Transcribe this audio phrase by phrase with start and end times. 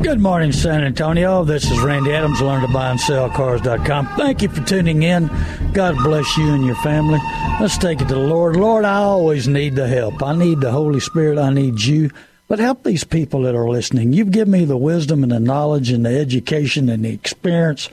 [0.00, 1.42] Good morning, San Antonio.
[1.42, 4.06] This is Randy Adams, learn to buy and sell cars.com.
[4.16, 5.28] Thank you for tuning in.
[5.72, 7.18] God bless you and your family.
[7.60, 8.54] Let's take it to the Lord.
[8.54, 10.22] Lord, I always need the help.
[10.22, 11.36] I need the Holy Spirit.
[11.36, 12.10] I need you.
[12.46, 14.12] But help these people that are listening.
[14.12, 17.90] You've given me the wisdom and the knowledge and the education and the experience.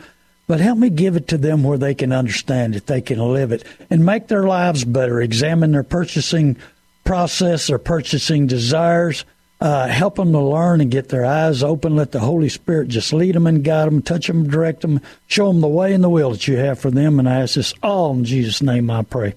[0.47, 3.51] But help me give it to them where they can understand it, they can live
[3.51, 5.21] it, and make their lives better.
[5.21, 6.55] Examine their purchasing
[7.03, 9.25] process, their purchasing desires,
[9.61, 11.95] uh, help them to learn and get their eyes open.
[11.95, 15.47] Let the Holy Spirit just lead them and guide them, touch them, direct them, show
[15.47, 17.19] them the way and the will that you have for them.
[17.19, 19.35] And I ask this all in Jesus' name, I pray.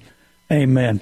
[0.50, 1.00] Amen.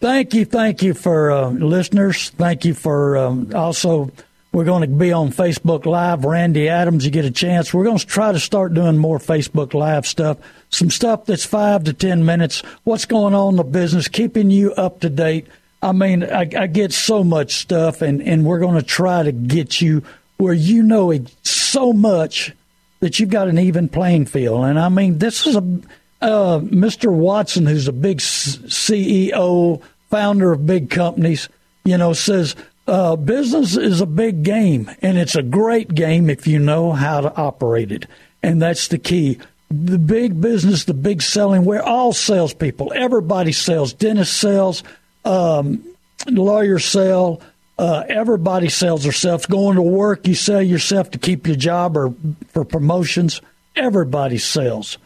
[0.00, 2.30] Thank you, thank you for uh, listeners.
[2.30, 4.10] Thank you for um, also.
[4.52, 6.24] We're going to be on Facebook Live.
[6.24, 7.72] Randy Adams, you get a chance.
[7.72, 10.38] We're going to try to start doing more Facebook Live stuff.
[10.70, 12.64] Some stuff that's five to ten minutes.
[12.82, 15.46] What's going on in the business, keeping you up to date
[15.82, 19.32] I mean, I, I get so much stuff, and, and we're going to try to
[19.32, 20.02] get you
[20.36, 22.52] where you know so much
[23.00, 24.64] that you've got an even playing field.
[24.64, 25.80] And I mean, this is a
[26.20, 27.10] uh, Mr.
[27.10, 31.48] Watson, who's a big CEO, founder of big companies,
[31.84, 32.56] you know, says
[32.86, 37.20] uh, business is a big game, and it's a great game if you know how
[37.22, 38.06] to operate it.
[38.42, 39.38] And that's the key.
[39.70, 42.92] The big business, the big selling, we're all salespeople.
[42.94, 43.92] Everybody sells.
[43.92, 44.82] Dentist sells
[45.24, 45.84] um,
[46.28, 47.40] lawyers sell.
[47.78, 49.46] Uh, everybody sells themselves.
[49.46, 52.12] Going to work, you sell yourself to keep your job or
[52.48, 53.40] for promotions.
[53.74, 54.98] Everybody sells.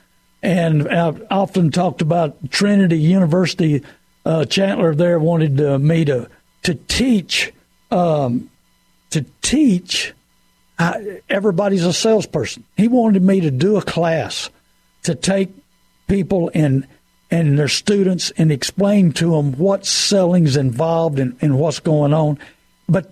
[0.42, 3.82] And I've often talked about Trinity University.
[4.26, 6.28] Uh, Chandler there wanted uh, me to
[6.64, 7.52] to teach
[7.90, 8.50] um,
[9.10, 10.12] to teach.
[10.78, 10.98] Uh,
[11.28, 12.64] everybody's a salesperson.
[12.76, 14.50] He wanted me to do a class
[15.04, 15.50] to take
[16.08, 16.86] people and
[17.30, 22.38] and their students and explain to them what selling's involved and, and what's going on.
[22.88, 23.10] But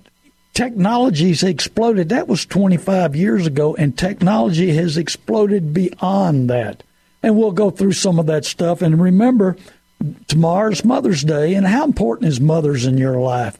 [0.54, 2.10] technology's exploded.
[2.10, 6.82] That was 25 years ago, and technology has exploded beyond that.
[7.22, 8.82] And we'll go through some of that stuff.
[8.82, 9.56] And remember,
[10.28, 13.58] tomorrow's Mother's Day, and how important is mothers in your life?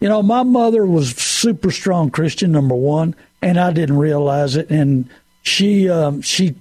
[0.00, 4.70] You know, my mother was super strong Christian, number one, and I didn't realize it.
[4.70, 5.08] And
[5.42, 6.56] she um, she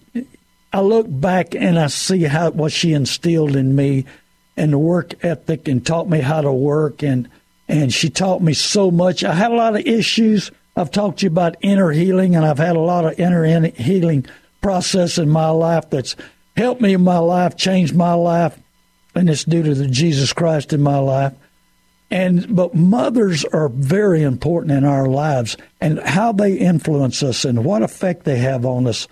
[0.73, 4.05] I look back and I see how what she instilled in me
[4.55, 7.29] and the work ethic and taught me how to work and
[7.67, 9.23] and she taught me so much.
[9.23, 10.51] I had a lot of issues.
[10.75, 14.25] I've talked to you about inner healing and I've had a lot of inner healing
[14.61, 16.15] process in my life that's
[16.55, 18.57] helped me in my life, changed my life,
[19.15, 21.33] and it's due to the Jesus Christ in my life.
[22.09, 27.63] And but mothers are very important in our lives and how they influence us and
[27.63, 29.07] what effect they have on us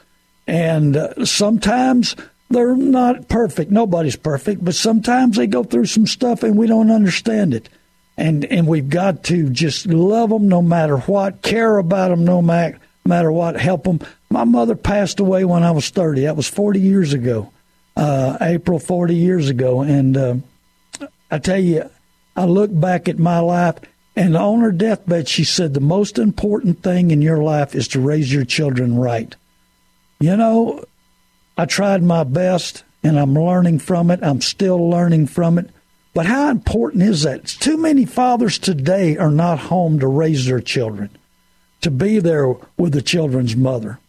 [0.50, 2.16] and uh, sometimes
[2.50, 3.70] they're not perfect.
[3.70, 7.70] Nobody's perfect, but sometimes they go through some stuff and we don't understand it.
[8.18, 12.42] And and we've got to just love them no matter what, care about them no
[12.42, 14.00] matter what, help them.
[14.32, 16.22] My mother passed away when I was 30.
[16.22, 17.52] That was 40 years ago,
[17.96, 19.82] uh, April 40 years ago.
[19.82, 20.36] And uh,
[21.30, 21.90] I tell you,
[22.36, 23.76] I look back at my life,
[24.16, 28.02] and on her deathbed, she said, The most important thing in your life is to
[28.02, 29.36] raise your children right.
[30.20, 30.84] You know,
[31.58, 34.20] I tried my best and I'm learning from it.
[34.22, 35.70] I'm still learning from it.
[36.14, 37.46] But how important is that?
[37.46, 41.10] Too many fathers today are not home to raise their children,
[41.82, 44.00] to be there with the children's mother.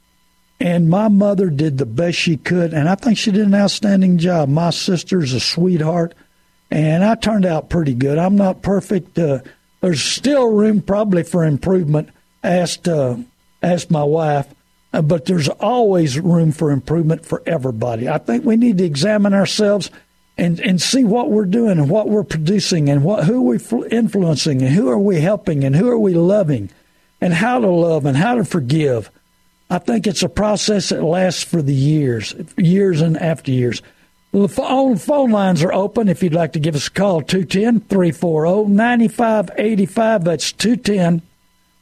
[0.58, 4.18] And my mother did the best she could, and I think she did an outstanding
[4.18, 4.48] job.
[4.48, 6.14] My sister's a sweetheart,
[6.70, 8.18] and I turned out pretty good.
[8.18, 9.18] I'm not perfect.
[9.18, 9.40] Uh,
[9.80, 12.10] there's still room probably for improvement.
[12.42, 13.16] Asked uh,
[13.62, 14.52] asked my wife,
[14.92, 18.08] uh, but there's always room for improvement for everybody.
[18.08, 19.90] I think we need to examine ourselves
[20.36, 23.88] and, and see what we're doing and what we're producing and what who are we
[23.90, 26.70] influencing and who are we helping and who are we loving
[27.20, 29.10] and how to love and how to forgive.
[29.68, 33.82] I think it's a process that lasts for the years, years and after years.
[34.32, 37.80] The phone, phone lines are open if you'd like to give us a call 210
[37.88, 40.24] 340 9585.
[40.24, 41.22] That's 210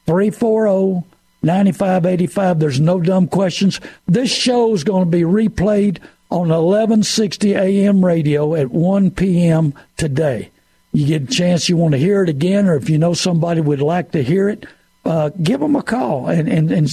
[0.07, 2.59] 340 9585.
[2.59, 3.81] There's no dumb questions.
[4.07, 5.99] This show is going to be replayed
[6.31, 9.75] on 1160 AM radio at 1 p.m.
[9.97, 10.51] today.
[10.93, 13.61] You get a chance, you want to hear it again, or if you know somebody
[13.61, 14.67] would like to hear it,
[15.05, 16.89] uh, give them a call and, and, and,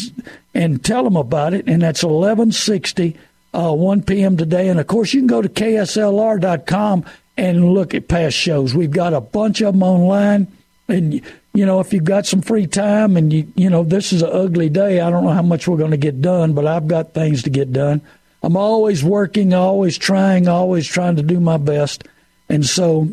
[0.53, 1.67] and tell them about it.
[1.67, 3.17] And that's 1160,
[3.53, 4.37] uh, 1 p.m.
[4.37, 4.69] today.
[4.69, 7.05] And of course, you can go to KSLR.com
[7.37, 8.73] and look at past shows.
[8.73, 10.47] We've got a bunch of them online.
[10.87, 11.21] And,
[11.55, 14.29] you know, if you've got some free time and, you, you know, this is an
[14.31, 17.13] ugly day, I don't know how much we're going to get done, but I've got
[17.13, 18.01] things to get done.
[18.43, 22.03] I'm always working, always trying, always trying to do my best.
[22.49, 23.07] And so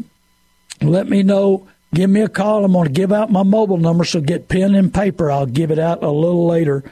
[0.81, 1.69] let me know.
[1.94, 2.65] Give me a call.
[2.65, 5.31] I'm going to give out my mobile number, so get pen and paper.
[5.31, 6.83] I'll give it out a little later.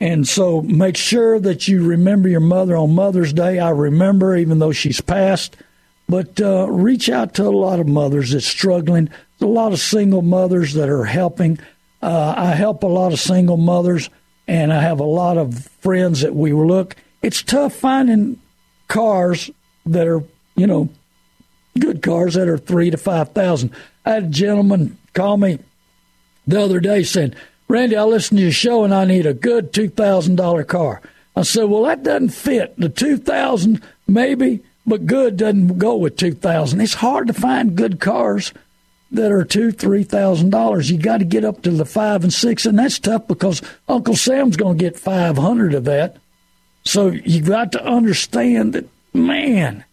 [0.00, 3.58] And so make sure that you remember your mother on Mother's Day.
[3.58, 5.56] I remember, even though she's passed.
[6.08, 9.10] But uh, reach out to a lot of mothers that's struggling.
[9.40, 11.58] A lot of single mothers that are helping.
[12.02, 14.10] Uh, I help a lot of single mothers,
[14.46, 16.96] and I have a lot of friends that we look.
[17.22, 18.40] It's tough finding
[18.88, 19.50] cars
[19.86, 20.22] that are,
[20.56, 20.88] you know,
[21.78, 23.74] good cars that are three to five thousand.
[24.04, 25.58] I had a gentleman call me
[26.46, 27.34] the other day saying,
[27.68, 31.00] Randy, I listened to your show and I need a good two thousand dollar car.
[31.36, 32.76] I said, Well that doesn't fit.
[32.76, 36.80] The two thousand maybe, but good doesn't go with two thousand.
[36.80, 38.52] It's hard to find good cars
[39.12, 40.90] that are two, three thousand dollars.
[40.90, 44.16] You got to get up to the five and six, and that's tough because Uncle
[44.16, 46.16] Sam's going to get five hundred of that.
[46.84, 49.84] So you got to understand that, man,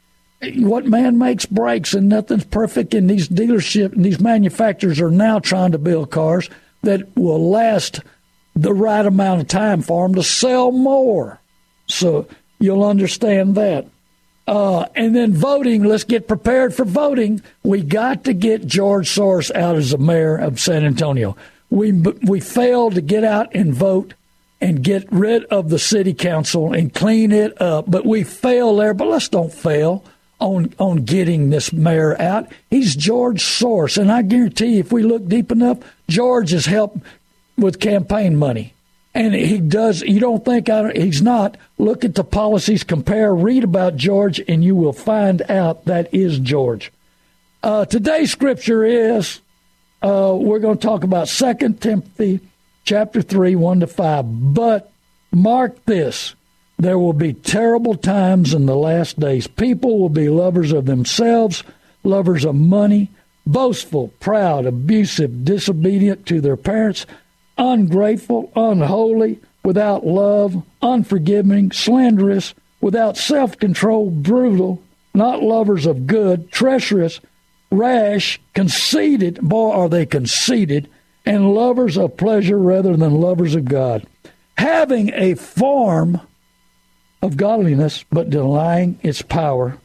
[0.56, 5.40] what man makes breaks and nothing's perfect and these dealership and these manufacturers are now
[5.40, 6.50] trying to build cars
[6.84, 8.02] that will last
[8.56, 11.40] the right amount of time for them to sell more
[11.88, 12.28] so
[12.60, 13.88] you'll understand that
[14.48, 17.42] uh, and then voting let's get prepared for voting.
[17.64, 21.36] We got to get george soros out as the mayor of san antonio.
[21.70, 24.14] We we failed to get out and vote
[24.60, 27.86] and get rid of the city council and clean it up.
[27.90, 28.94] But we fail there.
[28.94, 30.04] But let's don't fail
[30.40, 32.48] on on getting this mayor out.
[32.70, 37.00] He's George Soros, and I guarantee if we look deep enough, George has helped
[37.58, 38.74] with campaign money,
[39.18, 40.04] and he does.
[40.04, 41.58] You don't think I, he's not?
[41.80, 46.38] Look at the policies, compare, read about George, and you will find out that is
[46.38, 46.94] George.
[47.64, 49.42] Uh, today's scripture is
[50.04, 52.42] uh, we're going to talk about Second Timothy
[52.84, 54.26] chapter three, one to five.
[54.54, 54.92] But
[55.32, 56.36] mark this
[56.78, 59.48] there will be terrible times in the last days.
[59.48, 61.64] People will be lovers of themselves,
[62.04, 63.10] lovers of money,
[63.48, 67.08] boastful, proud, abusive, disobedient to their parents,
[67.58, 74.82] ungrateful, unholy, without love, unforgiving, slanderous, without self control, brutal,
[75.14, 77.20] not lovers of good, treacherous,
[77.72, 79.40] rash, conceited.
[79.42, 80.90] Boy, are they conceited,
[81.26, 84.08] and lovers of pleasure rather than lovers of God.
[84.58, 86.22] Having a form
[87.22, 89.78] of godliness, but denying its power,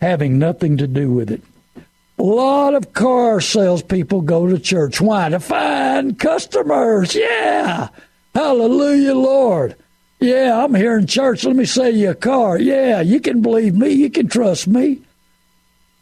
[0.00, 1.42] having nothing to do with it.
[2.20, 5.00] A lot of car salespeople go to church.
[5.00, 5.30] Why?
[5.30, 7.14] To find customers.
[7.14, 7.88] Yeah.
[8.34, 9.74] Hallelujah, Lord.
[10.18, 11.44] Yeah, I'm here in church.
[11.44, 12.58] Let me sell you a car.
[12.58, 13.88] Yeah, you can believe me.
[13.92, 15.00] You can trust me.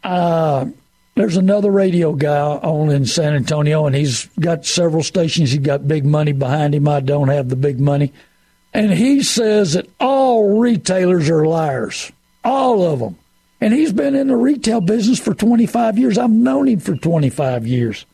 [0.03, 0.67] Uh,
[1.15, 5.53] there's another radio guy on in San Antonio, and he's got several stations.
[5.53, 6.89] He's got big money behind him.
[6.89, 8.13] I don't have the big money.
[8.75, 12.11] And he says that all retailers are liars,
[12.43, 13.17] all of them.
[13.61, 16.17] And he's been in the retail business for 25 years.
[16.17, 18.07] I've known him for 25 years.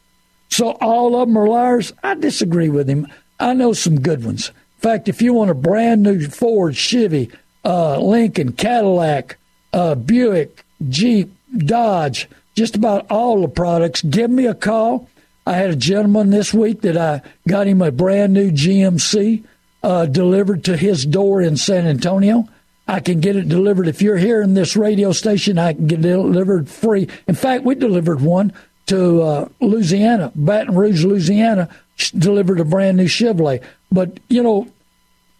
[0.49, 1.93] So all of them are liars.
[2.03, 3.07] I disagree with him.
[3.39, 4.49] I know some good ones.
[4.49, 7.31] In fact, if you want a brand new Ford, Chevy,
[7.65, 9.37] uh, Lincoln, Cadillac,
[9.73, 15.09] uh, Buick, Jeep, Dodge, just about all the products, give me a call.
[15.47, 19.45] I had a gentleman this week that I got him a brand new GMC
[19.83, 22.49] uh, delivered to his door in San Antonio.
[22.87, 23.89] I can get it delivered.
[23.89, 27.09] If you're here in this radio station, I can get delivered free.
[27.27, 28.53] In fact, we delivered one
[28.87, 31.69] to uh, Louisiana, Baton Rouge, Louisiana,
[32.17, 33.63] delivered a brand new Chevrolet.
[33.91, 34.69] But, you know,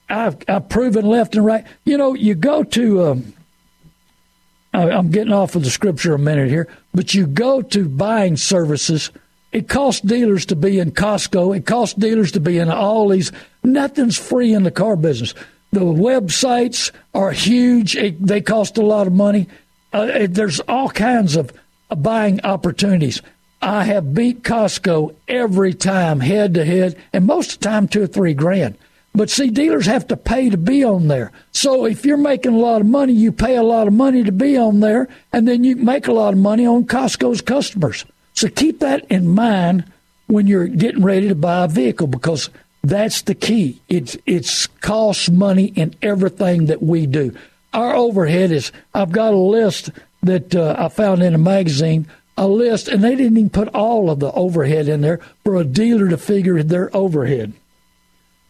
[0.09, 1.67] I've, I've proven left and right.
[1.85, 3.35] You know, you go to, um,
[4.73, 9.11] I'm getting off of the scripture a minute here, but you go to buying services–
[9.55, 11.57] it costs dealers to be in Costco.
[11.57, 13.31] It costs dealers to be in all these.
[13.63, 15.33] Nothing's free in the car business.
[15.75, 17.97] The websites are huge.
[17.97, 19.49] It, they cost a lot of money.
[19.93, 21.53] Uh, it, there's all kinds of
[21.91, 23.21] uh, buying opportunities.
[23.61, 28.05] I have beat Costco every time, head to head, and most of the time two
[28.05, 28.79] or three grand.
[29.17, 31.33] But see, dealers have to pay to be on there.
[31.51, 34.33] So if you're making a lot of money, you pay a lot of money to
[34.33, 38.05] be on there, and then you make a lot of money on Costco's customers.
[38.35, 39.91] So keep that in mind
[40.29, 42.49] when you're getting ready to buy a vehicle because
[42.85, 43.81] that's the key.
[43.89, 47.35] It's it's costs money in everything that we do.
[47.73, 48.73] Our overhead is.
[48.93, 49.91] I've got a list
[50.23, 54.11] that uh, I found in a magazine, a list, and they didn't even put all
[54.11, 57.55] of the overhead in there for a dealer to figure their overhead.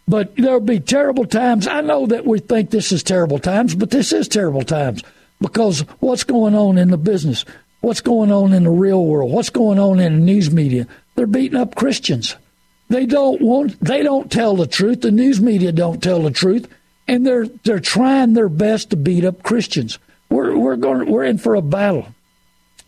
[0.09, 1.69] But there'll be terrible times.
[1.69, 5.05] I know that we think this is terrible times, but this is terrible times
[5.41, 7.45] because what's going on in the business?
[7.83, 9.31] What's going on in the real world?
[9.31, 10.89] What's going on in the news media?
[11.15, 12.35] They're beating up Christians.
[12.89, 15.01] They don't want they don't tell the truth.
[15.01, 16.69] The news media don't tell the truth.
[17.09, 19.99] And they're they're trying their best to beat up Christians.
[20.31, 22.09] We're we're going we're in for a battle.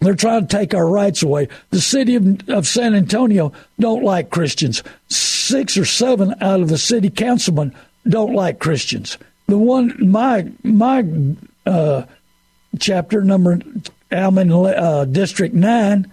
[0.00, 1.48] They're trying to take our rights away.
[1.70, 4.82] The city of, of San Antonio don't like Christians.
[5.08, 7.74] Six or seven out of the city councilmen
[8.06, 9.16] don't like Christians.
[9.46, 11.04] The one my my
[11.64, 12.04] uh,
[12.78, 13.60] chapter number
[14.10, 16.10] I'm in uh, District Nine.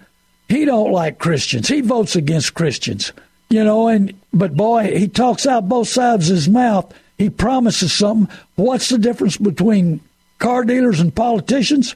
[0.48, 1.68] He don't like Christians.
[1.68, 3.12] He votes against Christians.
[3.50, 6.92] You know, and but boy, he talks out both sides of his mouth.
[7.18, 8.34] He promises something.
[8.56, 10.00] What's the difference between
[10.38, 11.94] car dealers and politicians?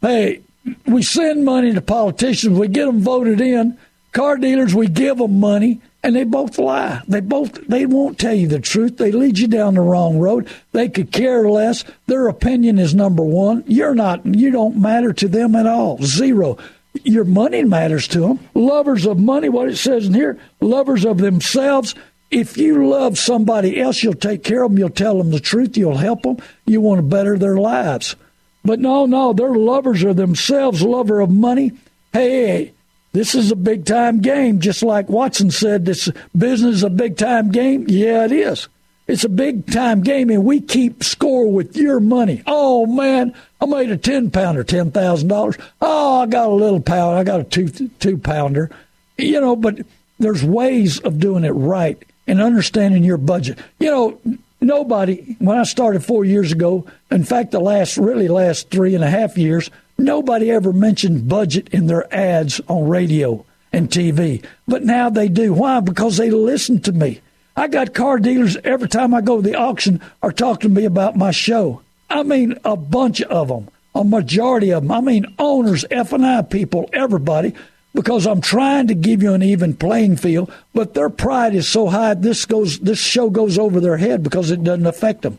[0.00, 0.40] Hey,
[0.86, 3.78] we send money to politicians, we get them voted in.
[4.12, 7.02] Car dealers, we give them money, and they both lie.
[7.08, 8.96] They both they won't tell you the truth.
[8.96, 10.48] They lead you down the wrong road.
[10.72, 11.84] They could care less.
[12.06, 13.64] Their opinion is number one.
[13.66, 14.24] You're not.
[14.24, 15.98] You don't matter to them at all.
[16.02, 16.58] Zero.
[17.02, 18.48] Your money matters to them.
[18.54, 19.48] Lovers of money.
[19.48, 20.38] What it says in here.
[20.60, 21.94] Lovers of themselves.
[22.30, 24.78] If you love somebody else, you'll take care of them.
[24.78, 25.76] You'll tell them the truth.
[25.76, 26.38] You'll help them.
[26.66, 28.16] You want to better their lives.
[28.64, 31.72] But no, no, they're lovers of themselves, lover of money.
[32.12, 32.72] Hey,
[33.12, 35.84] this is a big time game, just like Watson said.
[35.84, 37.84] This business is a big time game.
[37.88, 38.68] Yeah, it is.
[39.06, 42.42] It's a big time game, and we keep score with your money.
[42.46, 45.56] Oh man, I made a ten pounder, ten thousand dollars.
[45.80, 47.18] Oh, I got a little pound.
[47.18, 48.70] I got a two two pounder.
[49.18, 49.80] You know, but
[50.18, 53.58] there's ways of doing it right and understanding your budget.
[53.78, 54.20] You know,
[54.60, 59.04] nobody, when I started four years ago, in fact, the last, really last three and
[59.04, 64.44] a half years, nobody ever mentioned budget in their ads on radio and TV.
[64.66, 65.52] But now they do.
[65.52, 65.80] Why?
[65.80, 67.20] Because they listen to me.
[67.56, 70.84] I got car dealers every time I go to the auction are talking to me
[70.84, 71.82] about my show.
[72.10, 74.92] I mean, a bunch of them, a majority of them.
[74.92, 77.54] I mean, owners, F and I people, everybody
[77.94, 81.86] because I'm trying to give you an even playing field, but their pride is so
[81.86, 85.38] high this goes this show goes over their head because it doesn't affect them.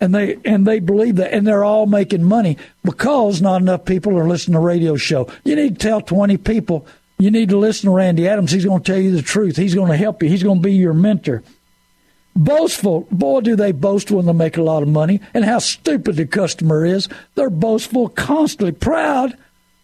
[0.00, 4.16] And they and they believe that and they're all making money because not enough people
[4.16, 5.28] are listening to radio show.
[5.44, 6.86] You need to tell 20 people
[7.18, 8.52] you need to listen to Randy Adams.
[8.52, 9.56] He's going to tell you the truth.
[9.56, 10.28] He's going to help you.
[10.28, 11.42] He's going to be your mentor.
[12.36, 16.16] Boastful, boy, do they boast when they make a lot of money, and how stupid
[16.16, 17.08] the customer is.
[17.34, 19.36] They're boastful, constantly proud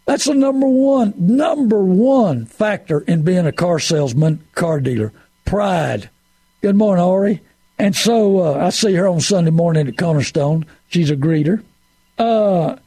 [0.05, 5.11] that's the number one, number one factor in being a car salesman, car dealer.
[5.45, 6.09] Pride.
[6.61, 7.41] Good morning, Ori.
[7.77, 10.65] And so uh, I see her on Sunday morning at Cornerstone.
[10.89, 11.63] She's a greeter.
[12.17, 12.77] Uh,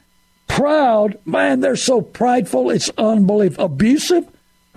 [0.47, 2.71] proud, man, they're so prideful.
[2.71, 3.65] It's unbelievable.
[3.65, 4.27] Abusive?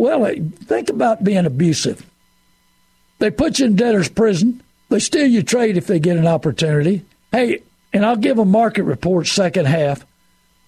[0.01, 2.03] Well, think about being abusive.
[3.19, 4.63] They put you in debtor's prison.
[4.89, 7.05] They steal your trade if they get an opportunity.
[7.31, 7.61] Hey,
[7.93, 10.03] and I'll give a market report second half.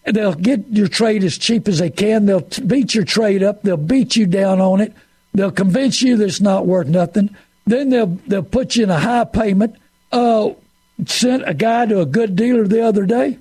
[0.05, 2.27] And they'll get your trade as cheap as they can.
[2.27, 3.63] They'll beat your trade up.
[3.63, 4.93] They'll beat you down on it.
[5.33, 7.35] They'll convince you that it's not worth nothing.
[7.65, 9.77] Then they'll they'll put you in a high payment.
[10.11, 10.51] Uh,
[11.07, 13.39] sent a guy to a good dealer the other day.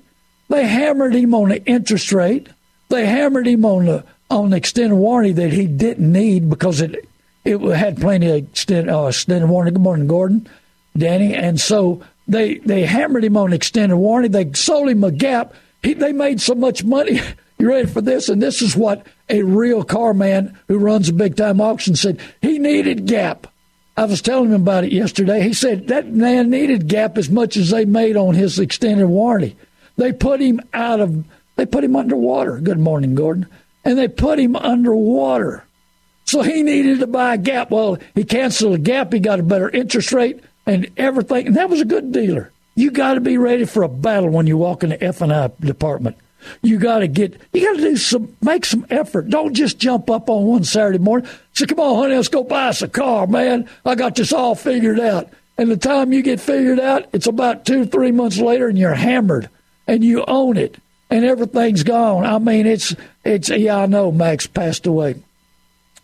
[0.49, 2.47] They hammered him on the interest rate.
[2.89, 7.07] They hammered him on the on extended warranty that he didn't need because it
[7.45, 9.73] it had plenty of extended, uh, extended warranty.
[9.73, 10.49] Good morning, Gordon,
[10.97, 14.29] Danny, and so they they hammered him on extended warranty.
[14.29, 17.21] They sold him a gap he, they made so much money.
[17.59, 18.27] You ready for this?
[18.27, 22.19] And this is what a real car man who runs a big time auction said.
[22.41, 23.47] He needed Gap.
[23.95, 25.41] I was telling him about it yesterday.
[25.41, 29.55] He said that man needed Gap as much as they made on his extended warranty.
[29.95, 31.23] They put him out of,
[31.55, 32.57] they put him underwater.
[32.57, 33.47] Good morning, Gordon.
[33.85, 35.65] And they put him underwater.
[36.25, 37.69] So he needed to buy a Gap.
[37.69, 39.11] Well, he canceled a Gap.
[39.11, 41.47] He got a better interest rate and everything.
[41.47, 42.51] And that was a good dealer.
[42.75, 45.31] You got to be ready for a battle when you walk in the F and
[45.31, 46.17] I department.
[46.61, 49.29] You got to get, you got to do some, make some effort.
[49.29, 51.29] Don't just jump up on one Saturday morning.
[51.53, 53.69] Say, come on, honey, let's go buy us a car, man.
[53.85, 55.29] I got this all figured out.
[55.57, 58.95] And the time you get figured out, it's about two, three months later, and you're
[58.95, 59.49] hammered,
[59.87, 60.77] and you own it,
[61.13, 62.25] and everything's gone.
[62.25, 63.49] I mean, it's, it's.
[63.49, 65.15] Yeah, I know Max passed away,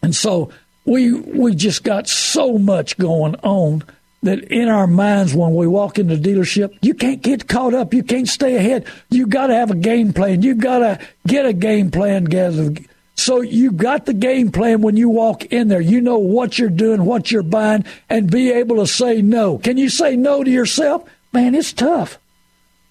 [0.04, 0.52] and so
[0.86, 3.84] we we just got so much going on
[4.22, 7.94] that in our minds when we walk into the dealership, you can't get caught up.
[7.94, 8.86] You can't stay ahead.
[9.10, 10.44] You got to have a game plan.
[10.44, 12.86] You got to get a game plan, guys.
[13.16, 15.82] So you got the game plan when you walk in there.
[15.82, 19.58] You know what you're doing, what you're buying, and be able to say no.
[19.58, 21.10] Can you say no to yourself?
[21.34, 22.20] Man, it's tough.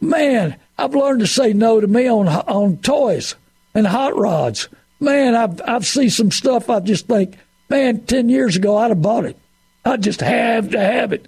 [0.01, 3.35] Man, I've learned to say no to me on on toys
[3.75, 4.69] and hot rods.
[5.01, 6.71] Man, I've I've seen some stuff.
[6.71, 7.37] I just think,
[7.69, 9.37] man, ten years ago I'd have bought it.
[9.85, 11.27] I just have to have it.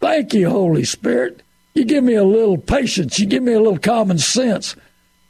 [0.00, 1.42] Thank you, Holy Spirit.
[1.74, 3.18] You give me a little patience.
[3.18, 4.76] You give me a little common sense.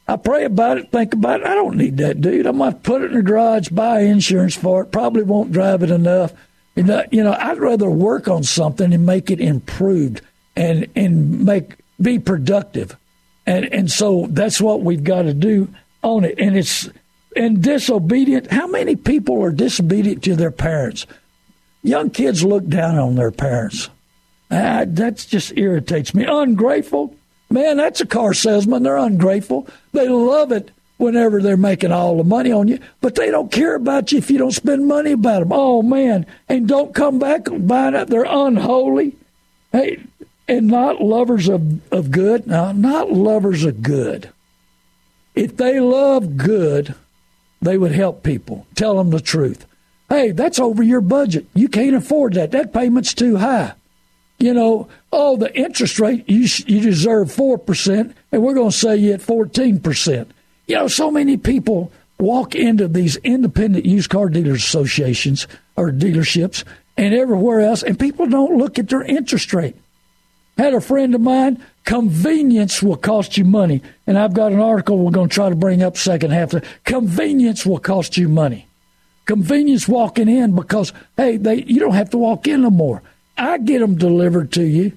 [0.08, 1.46] I pray about it, think about it.
[1.46, 2.46] I don't need that, dude.
[2.46, 4.92] I might put it in the garage, buy insurance for it.
[4.92, 6.32] Probably won't drive it enough.
[6.76, 10.20] You know, I'd rather work on something and make it improved
[10.54, 12.96] and and make be productive.
[13.47, 15.69] And and so that's what we've got to do
[16.03, 16.38] on it.
[16.38, 16.88] And it's
[17.37, 18.50] and disobedient.
[18.50, 21.07] How many people are disobedient to their parents?
[21.83, 23.91] Young kids look down on their parents.
[24.50, 26.25] Uh, that just irritates me.
[26.25, 27.15] Ungrateful.
[27.50, 28.83] Man, that's a car salesman.
[28.83, 29.69] They're ungrateful.
[29.93, 33.75] They love it whenever they're making all the money on you, but they don't care
[33.75, 35.53] about you if you don't spend money about them.
[35.53, 38.09] Oh man, and don't come back buying it.
[38.09, 39.15] They're unholy.
[39.73, 40.03] Hey,
[40.49, 42.47] and not lovers of, of good.
[42.47, 44.31] No, not lovers of good.
[45.35, 46.95] If they love good,
[47.61, 48.67] they would help people.
[48.75, 49.67] Tell them the truth.
[50.09, 51.47] Hey, that's over your budget.
[51.55, 52.53] You can't afford that.
[52.53, 53.75] That payment's too high
[54.38, 58.95] you know, oh, the interest rate, you, you deserve 4%, and we're going to sell
[58.95, 60.26] you at 14%.
[60.67, 66.65] You know, so many people walk into these independent used car dealers associations or dealerships
[66.97, 69.76] and everywhere else, and people don't look at their interest rate.
[70.57, 73.83] Had a friend of mine, convenience will cost you money.
[74.07, 76.55] And I've got an article we're going to try to bring up second half.
[76.85, 78.67] Convenience will cost you money.
[79.27, 83.03] Convenience walking in because, hey, they you don't have to walk in no more.
[83.37, 84.93] I get them delivered to you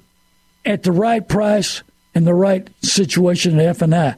[0.66, 1.84] at the right price
[2.16, 4.16] and the right situation at F and I.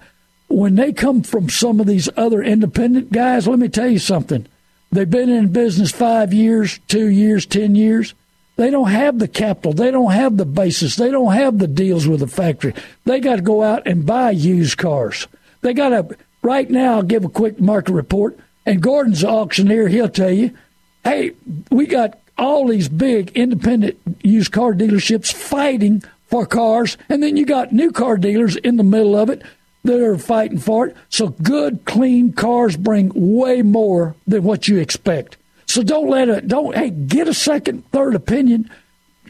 [0.48, 4.46] When they come from some of these other independent guys, let me tell you something.
[4.92, 8.14] They've been in business five years, two years, ten years.
[8.62, 9.74] They don't have the capital.
[9.74, 10.96] They don't have the basis.
[10.96, 12.76] They don't have the deals with the factory.
[13.06, 15.28] They got to go out and buy used cars.
[15.62, 18.38] They got to, right now, I'll give a quick market report.
[18.68, 20.56] And Gordon's auctioneer, he'll tell you,
[21.04, 21.32] hey,
[21.72, 27.48] we got all these big independent used car dealerships fighting for cars, and then you
[27.48, 29.42] got new car dealers in the middle of it
[29.86, 30.96] that are fighting for it.
[31.10, 35.38] So good, clean cars bring way more than what you expect.
[35.72, 36.50] So don't let it.
[36.50, 38.70] Don't hey, get a second, third opinion.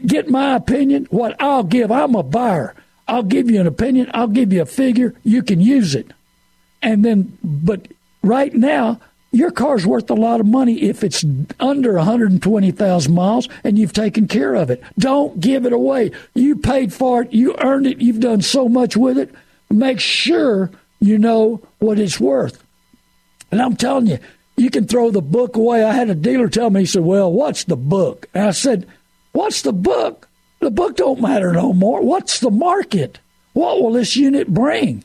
[0.04, 1.06] Get my opinion.
[1.10, 1.92] What I'll give.
[1.92, 2.74] I'm a buyer.
[3.06, 4.10] I'll give you an opinion.
[4.12, 5.14] I'll give you a figure.
[5.22, 6.10] You can use it.
[6.82, 7.86] And then, but
[8.24, 9.00] right now,
[9.30, 11.24] your car's worth a lot of money if it's
[11.60, 14.82] under 120,000 miles and you've taken care of it.
[14.98, 16.10] Don't give it away.
[16.34, 19.32] You paid for it, you earned it, you've done so much with it.
[19.70, 22.62] Make sure you know what it's worth.
[23.52, 24.18] And I'm telling you,
[24.62, 25.82] you can throw the book away.
[25.82, 28.28] I had a dealer tell me, he said, Well, what's the book?
[28.32, 28.86] And I said,
[29.32, 30.28] What's the book?
[30.60, 32.00] The book don't matter no more.
[32.00, 33.18] What's the market?
[33.52, 35.04] What will this unit bring?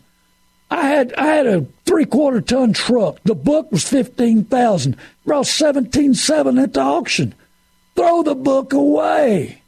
[0.69, 3.19] I had I had a three quarter ton truck.
[3.23, 4.97] The book was fifteen thousand.
[5.25, 7.33] Brought seventeen seven at the auction.
[7.95, 9.61] Throw the book away.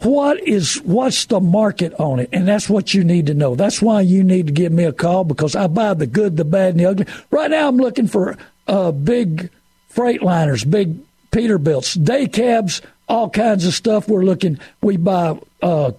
[0.00, 2.28] What is what's the market on it?
[2.32, 3.54] And that's what you need to know.
[3.54, 6.44] That's why you need to give me a call because I buy the good, the
[6.44, 7.06] bad, and the ugly.
[7.30, 9.50] Right now, I'm looking for uh, big
[9.94, 10.96] Freightliners, big
[11.30, 14.08] Peterbilts, day cabs, all kinds of stuff.
[14.08, 14.58] We're looking.
[14.82, 15.92] We buy uh,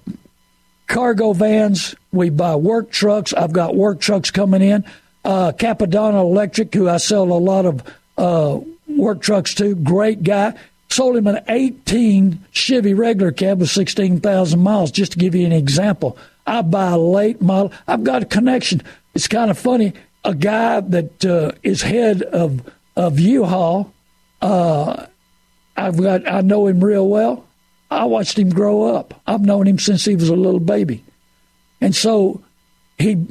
[0.87, 1.95] cargo vans.
[2.11, 3.33] We buy work trucks.
[3.33, 4.85] I've got work trucks coming in.
[5.23, 7.83] Uh, Capadonna Electric, who I sell a lot of
[8.17, 10.53] uh, work trucks to, great guy.
[10.89, 15.51] Sold him an 18 Chevy regular cab with 16,000 miles, just to give you an
[15.51, 16.17] example.
[16.45, 17.73] I buy a late model.
[17.87, 18.81] I've got a connection.
[19.13, 19.93] It's kind of funny.
[20.27, 22.61] A guy that uh, is head of
[22.97, 23.93] of U-Haul,
[24.41, 25.05] uh,
[25.77, 26.29] I've got.
[26.29, 27.45] I know him real well.
[27.89, 29.21] I watched him grow up.
[29.25, 31.05] I've known him since he was a little baby.
[31.79, 32.43] And so
[32.97, 33.25] he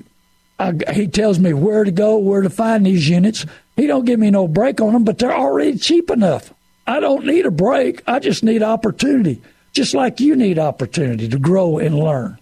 [0.59, 3.45] I, he tells me where to go, where to find these units.
[3.77, 6.55] He don't give me no break on them, but they're already cheap enough.
[6.87, 8.03] I don't need a break.
[8.07, 12.39] I just need opportunity, just like you need opportunity to grow and learn.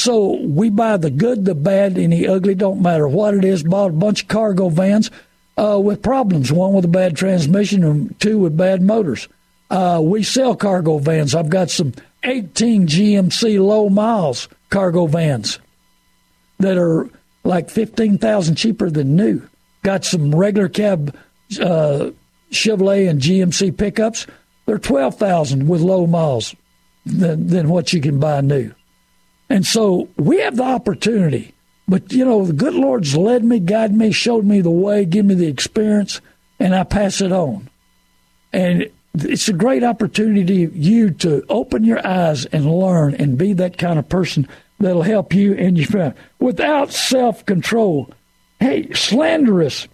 [0.00, 2.54] So we buy the good, the bad, and the ugly.
[2.54, 3.62] Don't matter what it is.
[3.62, 5.10] Bought a bunch of cargo vans
[5.58, 6.50] uh, with problems.
[6.50, 9.28] One with a bad transmission, and two with bad motors.
[9.70, 11.34] Uh, we sell cargo vans.
[11.34, 11.92] I've got some
[12.24, 15.58] 18 GMC low miles cargo vans
[16.60, 17.10] that are
[17.44, 19.42] like 15,000 cheaper than new.
[19.82, 21.14] Got some regular cab
[21.60, 22.10] uh,
[22.50, 24.26] Chevrolet and GMC pickups.
[24.64, 26.54] They're 12,000 with low miles.
[27.04, 28.72] than, than what you can buy new.
[29.50, 31.52] And so we have the opportunity.
[31.88, 35.26] But, you know, the good Lord's led me, guided me, showed me the way, give
[35.26, 36.20] me the experience,
[36.60, 37.68] and I pass it on.
[38.52, 43.52] And it's a great opportunity to you to open your eyes and learn and be
[43.54, 48.12] that kind of person that'll help you and your family without self control.
[48.60, 49.88] Hey, slanderous.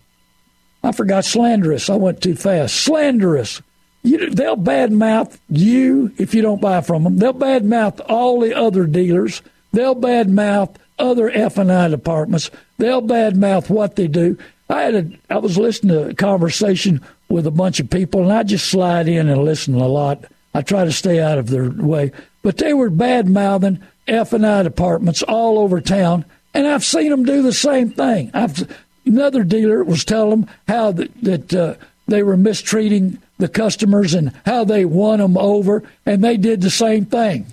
[0.82, 1.88] I forgot slanderous.
[1.88, 2.74] I went too fast.
[2.76, 3.62] Slanderous.
[4.06, 7.16] You, they'll badmouth you if you don't buy from them.
[7.16, 9.42] They'll badmouth all the other dealers.
[9.72, 12.50] They'll badmouth other F and I departments.
[12.78, 14.38] They'll badmouth what they do.
[14.70, 18.32] I had a, I was listening to a conversation with a bunch of people, and
[18.32, 20.24] I just slide in and listen a lot.
[20.54, 24.46] I try to stay out of their way, but they were bad mouthing F and
[24.46, 28.30] I departments all over town, and I've seen them do the same thing.
[28.32, 28.72] I've
[29.04, 31.74] another dealer was telling them how that, that uh,
[32.06, 36.70] they were mistreating the customers and how they won them over, and they did the
[36.70, 37.52] same thing.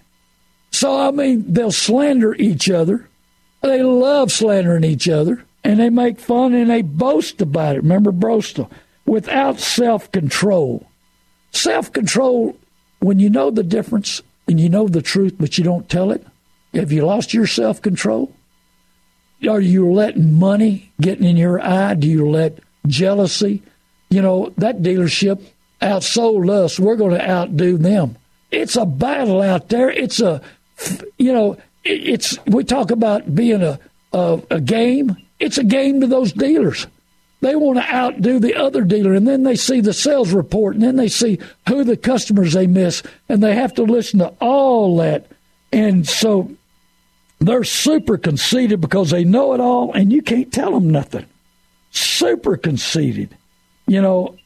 [0.71, 3.07] So I mean, they'll slander each other.
[3.61, 7.83] They love slandering each other, and they make fun and they boast about it.
[7.83, 8.69] Remember Brostel?
[9.05, 10.87] Without self control.
[11.51, 12.57] Self control,
[12.99, 16.25] when you know the difference and you know the truth, but you don't tell it,
[16.73, 18.33] have you lost your self control?
[19.47, 21.95] Are you letting money get in your eye?
[21.95, 23.61] Do you let jealousy?
[24.09, 25.43] You know, that dealership
[25.83, 26.79] outsold us.
[26.79, 28.17] We're going to outdo them.
[28.51, 29.89] It's a battle out there.
[29.89, 30.41] It's a,
[31.17, 33.79] you know, it's, we talk about being a,
[34.13, 35.17] a, a game.
[35.39, 36.87] It's a game to those dealers.
[37.41, 40.83] They want to outdo the other dealer, and then they see the sales report, and
[40.83, 44.95] then they see who the customers they miss, and they have to listen to all
[44.97, 45.27] that.
[45.73, 46.49] And so
[47.39, 51.25] they're super conceited because they know it all, and you can't tell them nothing.
[51.91, 53.35] Super conceited,
[53.87, 54.37] you know,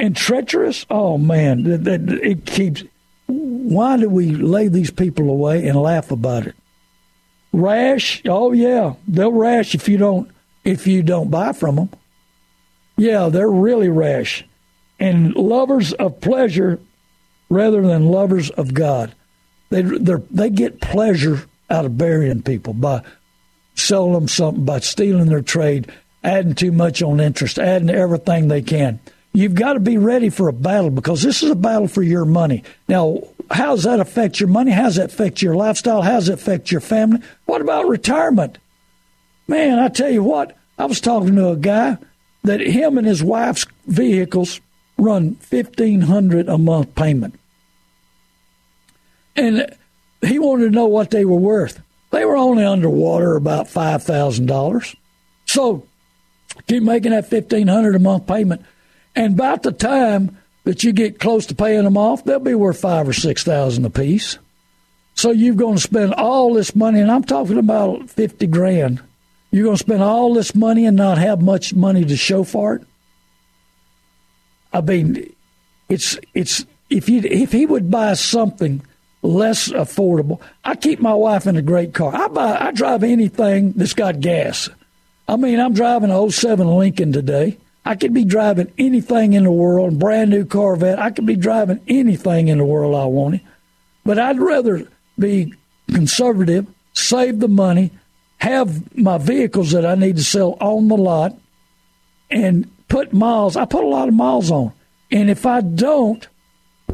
[0.00, 0.86] and treacherous.
[0.90, 2.82] Oh man, that, it keeps.
[3.26, 6.56] Why do we lay these people away and laugh about it?
[7.52, 8.22] Rash.
[8.26, 10.30] Oh yeah, they'll rash if you don't
[10.64, 11.90] if you don't buy from them.
[12.96, 14.44] Yeah, they're really rash,
[14.98, 16.80] and lovers of pleasure
[17.48, 19.14] rather than lovers of God.
[19.68, 23.02] They they get pleasure out of burying people by
[23.74, 25.90] selling them something, by stealing their trade,
[26.24, 28.98] adding too much on interest, adding everything they can.
[29.32, 32.24] You've got to be ready for a battle because this is a battle for your
[32.24, 32.64] money.
[32.88, 34.72] Now, how does that affect your money?
[34.72, 36.02] How does that affect your lifestyle?
[36.02, 37.20] How does it affect your family?
[37.46, 38.58] What about retirement?
[39.46, 41.98] Man, I tell you what, I was talking to a guy
[42.42, 44.60] that him and his wife's vehicles
[44.96, 47.34] run fifteen hundred a month payment.
[49.36, 49.74] And
[50.22, 51.80] he wanted to know what they were worth.
[52.10, 54.94] They were only underwater about five thousand dollars.
[55.46, 55.86] So
[56.66, 58.62] keep making that fifteen hundred a month payment,
[59.14, 62.80] and about the time that you get close to paying them off, they'll be worth
[62.80, 64.38] five or six thousand apiece.
[65.14, 69.02] So you're going to spend all this money, and I'm talking about fifty grand.
[69.50, 72.76] You're going to spend all this money and not have much money to show for
[72.76, 72.82] it.
[74.72, 75.34] I mean,
[75.88, 78.82] it's it's if you if he would buy something
[79.22, 80.40] less affordable.
[80.64, 82.14] I keep my wife in a great car.
[82.14, 84.68] I buy I drive anything that's got gas.
[85.28, 87.58] I mean, I'm driving a 07 Lincoln today.
[87.84, 90.98] I could be driving anything in the world, brand new Corvette.
[90.98, 93.40] I could be driving anything in the world I wanted.
[94.04, 94.86] But I'd rather
[95.18, 95.54] be
[95.88, 97.90] conservative, save the money,
[98.38, 101.36] have my vehicles that I need to sell on the lot,
[102.30, 103.56] and put miles.
[103.56, 104.72] I put a lot of miles on.
[105.10, 106.26] And if I don't,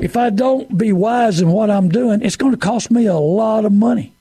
[0.01, 3.15] if I don't be wise in what I'm doing, it's going to cost me a
[3.15, 4.16] lot of money.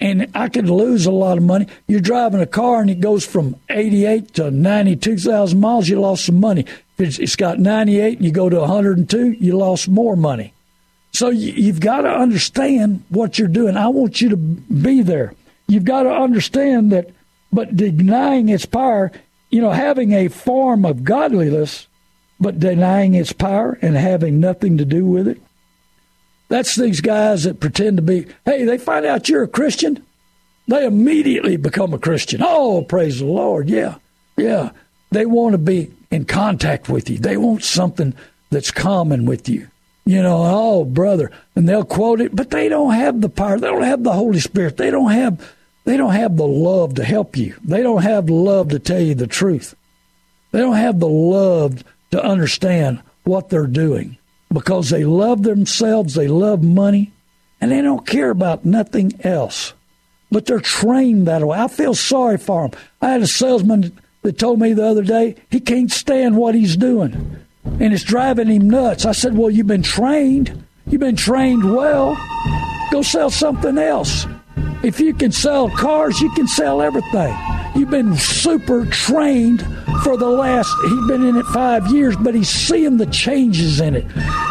[0.00, 1.66] And I could lose a lot of money.
[1.86, 6.38] You're driving a car and it goes from 88 to 92,000 miles, you lost some
[6.38, 6.66] money.
[6.98, 10.52] If it's got 98 and you go to 102, you lost more money.
[11.12, 13.76] So you've got to understand what you're doing.
[13.76, 15.34] I want you to be there.
[15.66, 17.10] You've got to understand that,
[17.52, 19.12] but denying its power,
[19.50, 21.88] you know, having a form of godliness
[22.38, 25.40] but denying its power and having nothing to do with it.
[26.48, 30.04] That's these guys that pretend to be, hey, they find out you're a Christian,
[30.68, 32.40] they immediately become a Christian.
[32.42, 33.68] Oh, praise the Lord.
[33.68, 33.96] Yeah,
[34.36, 34.70] yeah.
[35.10, 38.14] They want to be in contact with you, they want something
[38.50, 39.68] that's common with you.
[40.04, 41.32] You know, oh, brother.
[41.56, 43.58] And they'll quote it, but they don't have the power.
[43.58, 44.76] They don't have the Holy Spirit.
[44.76, 45.52] They don't have.
[45.84, 47.54] They don't have the love to help you.
[47.64, 49.74] They don't have love to tell you the truth.
[50.52, 54.16] They don't have the love to understand what they're doing
[54.52, 57.12] because they love themselves, they love money,
[57.60, 59.72] and they don't care about nothing else.
[60.30, 61.58] But they're trained that way.
[61.58, 62.80] I feel sorry for them.
[63.00, 66.76] I had a salesman that told me the other day he can't stand what he's
[66.76, 69.06] doing, and it's driving him nuts.
[69.06, 70.64] I said, Well, you've been trained.
[70.88, 72.16] You've been trained well.
[72.90, 74.26] Go sell something else.
[74.82, 77.36] If you can sell cars, you can sell everything.
[77.76, 79.60] You've been super trained
[80.02, 83.94] for the last, he's been in it five years, but he's seeing the changes in
[83.94, 84.06] it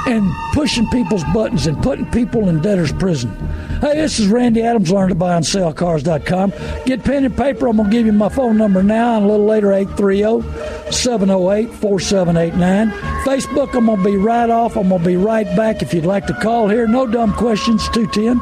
[0.08, 3.36] and pushing people's buttons and putting people in debtor's prison.
[3.82, 6.54] Hey, this is Randy Adams, learn to buy and sell cars.com.
[6.86, 7.68] Get pen and paper.
[7.68, 11.74] I'm going to give you my phone number now and a little later, 830 708
[11.74, 12.92] 4789.
[13.26, 14.78] Facebook, I'm going to be right off.
[14.78, 16.88] I'm going to be right back if you'd like to call here.
[16.88, 18.40] No dumb questions, 210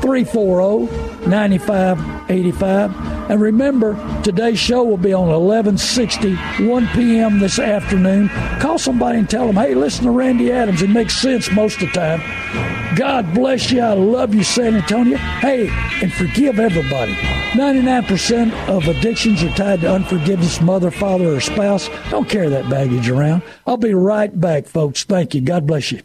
[0.00, 3.09] 340 9585.
[3.30, 6.34] And remember, today's show will be on 1160,
[6.66, 7.38] 1 p.m.
[7.38, 8.28] this afternoon.
[8.58, 10.82] Call somebody and tell them, hey, listen to Randy Adams.
[10.82, 12.96] It makes sense most of the time.
[12.96, 13.82] God bless you.
[13.82, 15.16] I love you, San Antonio.
[15.16, 15.68] Hey,
[16.02, 17.12] and forgive everybody.
[17.52, 21.88] 99% of addictions are tied to unforgiveness, mother, father, or spouse.
[22.10, 23.42] Don't carry that baggage around.
[23.64, 25.04] I'll be right back, folks.
[25.04, 25.40] Thank you.
[25.40, 26.02] God bless you.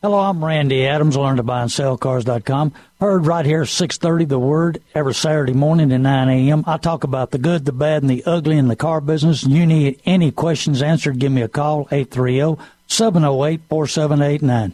[0.00, 1.16] Hello, I'm Randy Adams.
[1.16, 2.72] Learn to buy and sell cars.com.
[3.00, 6.62] Heard right here, 630, The Word, every Saturday morning at 9 a.m.
[6.68, 9.42] I talk about the good, the bad, and the ugly in the car business.
[9.42, 14.72] You need any questions answered, give me a call, 830-708-4789.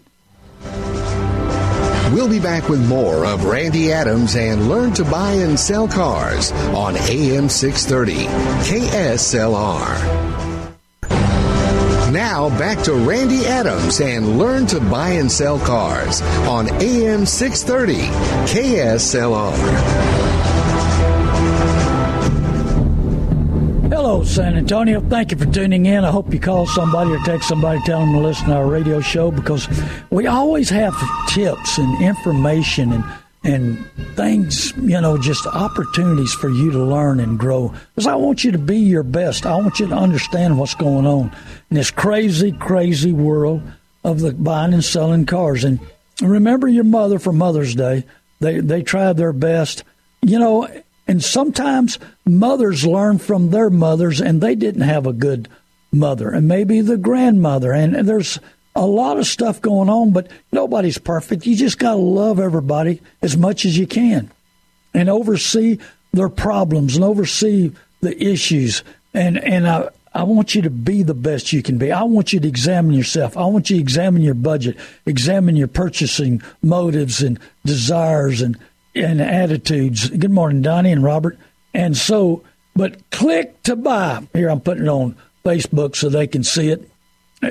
[2.12, 6.52] We'll be back with more of Randy Adams and Learn to Buy and Sell Cars
[6.52, 8.26] on AM 630
[8.68, 10.33] KSLR.
[12.14, 18.06] Now back to Randy Adams and learn to buy and sell cars on AM 630
[18.46, 19.50] KSLR.
[23.88, 25.00] Hello, San Antonio.
[25.00, 26.04] Thank you for tuning in.
[26.04, 29.00] I hope you call somebody or text somebody, tell them to listen to our radio
[29.00, 29.68] show because
[30.10, 30.94] we always have
[31.26, 33.04] tips and information and
[33.44, 37.74] and things, you know, just opportunities for you to learn and grow.
[37.94, 39.44] Because I want you to be your best.
[39.44, 41.30] I want you to understand what's going on
[41.70, 43.62] in this crazy, crazy world
[44.02, 45.62] of the buying and selling cars.
[45.62, 45.78] And
[46.22, 48.04] remember your mother for Mother's Day.
[48.40, 49.84] They they tried their best,
[50.22, 50.68] you know.
[51.06, 55.50] And sometimes mothers learn from their mothers, and they didn't have a good
[55.92, 57.72] mother, and maybe the grandmother.
[57.72, 58.38] And, and there's
[58.74, 61.46] a lot of stuff going on, but nobody's perfect.
[61.46, 64.30] You just got to love everybody as much as you can
[64.92, 65.78] and oversee
[66.12, 68.82] their problems and oversee the issues.
[69.12, 71.92] And, and I, I want you to be the best you can be.
[71.92, 73.36] I want you to examine yourself.
[73.36, 78.58] I want you to examine your budget, examine your purchasing motives and desires and,
[78.94, 80.08] and attitudes.
[80.10, 81.38] Good morning, Donnie and Robert.
[81.72, 82.42] And so,
[82.74, 84.26] but click to buy.
[84.32, 86.88] Here, I'm putting it on Facebook so they can see it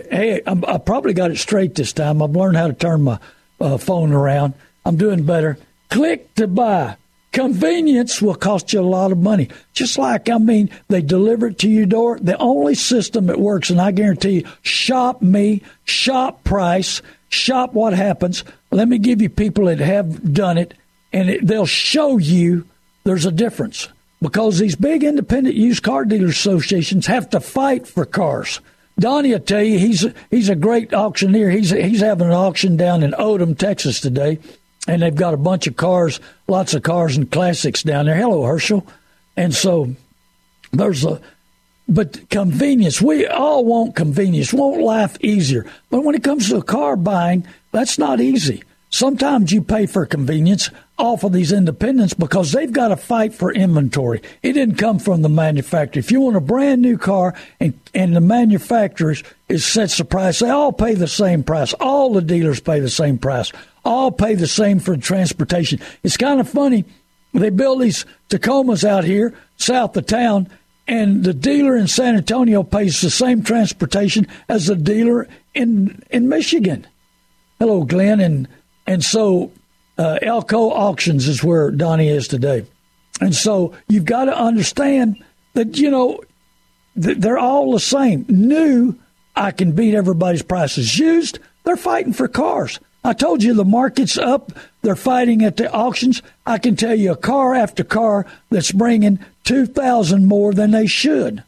[0.10, 2.21] Hey, I'm, i probably got it straight this time.
[2.21, 3.19] I've learned how to turn my
[3.60, 4.53] uh, phone around.
[4.86, 5.58] I'm doing better.
[5.89, 6.97] Click to buy.
[7.32, 9.49] Convenience will cost you a lot of money.
[9.73, 12.19] Just like, I mean, they deliver it to your door.
[12.19, 17.93] The only system that works, and I guarantee you, shop me, shop price, shop what
[17.93, 18.43] happens.
[18.71, 20.75] Let me give you people that have done it,
[21.12, 22.67] and it, they'll show you
[23.03, 23.89] there's a difference
[24.21, 28.60] because these big independent used car dealer associations have to fight for cars.
[28.99, 31.49] Donnie will tell you he's he's a great auctioneer.
[31.49, 34.39] He's he's having an auction down in Odem, Texas today,
[34.88, 38.15] and they've got a bunch of cars, lots of cars and classics down there.
[38.15, 38.86] Hello, Herschel.
[39.36, 39.95] And so
[40.71, 41.19] there's a
[41.88, 43.01] but convenience.
[43.01, 44.53] We all want convenience.
[44.53, 48.63] Want life easier, but when it comes to car buying, that's not easy.
[48.89, 53.51] Sometimes you pay for convenience off of these independents because they've got to fight for
[53.51, 54.21] inventory.
[54.43, 55.99] It didn't come from the manufacturer.
[55.99, 59.15] If you want a brand new car and, and the manufacturer
[59.49, 61.73] is sets the price, they all pay the same price.
[61.73, 63.51] All the dealers pay the same price.
[63.84, 65.79] All pay the same for transportation.
[66.03, 66.86] It's kind of funny.
[67.34, 70.47] They build these Tacomas out here south of town,
[70.88, 76.29] and the dealer in San Antonio pays the same transportation as the dealer in in
[76.29, 76.86] Michigan.
[77.60, 78.47] Hello, Glenn, and
[78.86, 79.51] and so
[79.97, 82.65] uh, Elko Auctions is where Donnie is today.
[83.21, 86.19] And so you've got to understand that, you know,
[87.01, 88.25] th- they're all the same.
[88.27, 88.95] New,
[89.36, 90.97] I can beat everybody's prices.
[90.97, 92.79] Used, they're fighting for cars.
[93.03, 94.53] I told you the market's up.
[94.82, 96.21] They're fighting at the auctions.
[96.45, 101.43] I can tell you a car after car that's bringing 2,000 more than they should.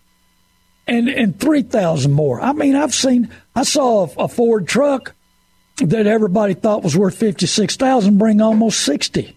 [0.87, 2.39] And, and 3,000 more.
[2.41, 5.14] I mean, I've seen, I saw a, a Ford truck
[5.77, 9.35] that everybody thought was worth 56,000 bring almost 60.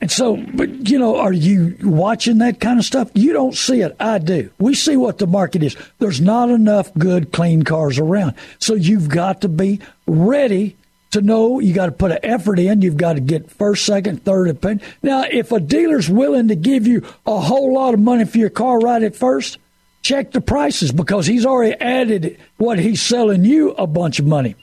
[0.00, 3.10] And so, but you know, are you watching that kind of stuff?
[3.14, 3.96] You don't see it.
[3.98, 4.50] I do.
[4.58, 5.76] We see what the market is.
[5.98, 8.34] There's not enough good, clean cars around.
[8.60, 10.76] So you've got to be ready
[11.10, 12.82] to know you got to put an effort in.
[12.82, 14.86] You've got to get first, second, third opinion.
[15.02, 18.50] Now, if a dealer's willing to give you a whole lot of money for your
[18.50, 19.58] car right at first,
[20.02, 24.54] check the prices because he's already added what he's selling you a bunch of money.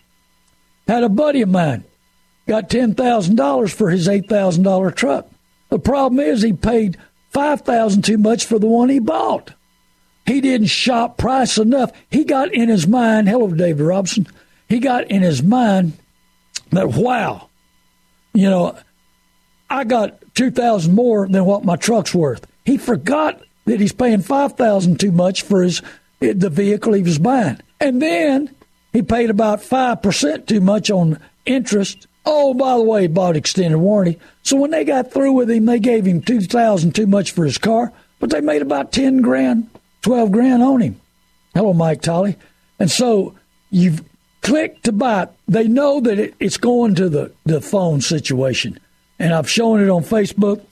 [0.88, 1.84] Had a buddy of mine.
[2.48, 5.28] got $10,000 for his $8,000 truck.
[5.70, 6.98] The problem is he paid
[7.32, 9.52] 5000 too much for the one he bought.
[10.26, 11.92] He didn't shop price enough.
[12.10, 14.28] He got in his mind, hello, David Robson,
[14.68, 15.94] he got in his mind
[16.72, 17.50] that, wow,
[18.34, 18.76] you know,
[19.70, 22.46] I got 2000 more than what my truck's worth.
[22.64, 25.82] He forgot that he's paying 5000 too much for his
[26.20, 27.60] the vehicle he was buying.
[27.80, 28.56] And then
[28.96, 32.08] he paid about 5% too much on interest.
[32.26, 34.18] Oh, by the way, he bought extended warranty.
[34.42, 37.58] So when they got through with him, they gave him 2000 too much for his
[37.58, 39.70] car, but they made about 10 grand,
[40.04, 41.02] 12 grand on him.
[41.54, 42.38] Hello, Mike Tolley.
[42.80, 43.36] And so
[43.70, 44.02] you've
[44.42, 45.28] clicked to buy.
[45.46, 48.80] They know that it, it's going to the, the phone situation.
[49.20, 50.64] And I've shown it on Facebook.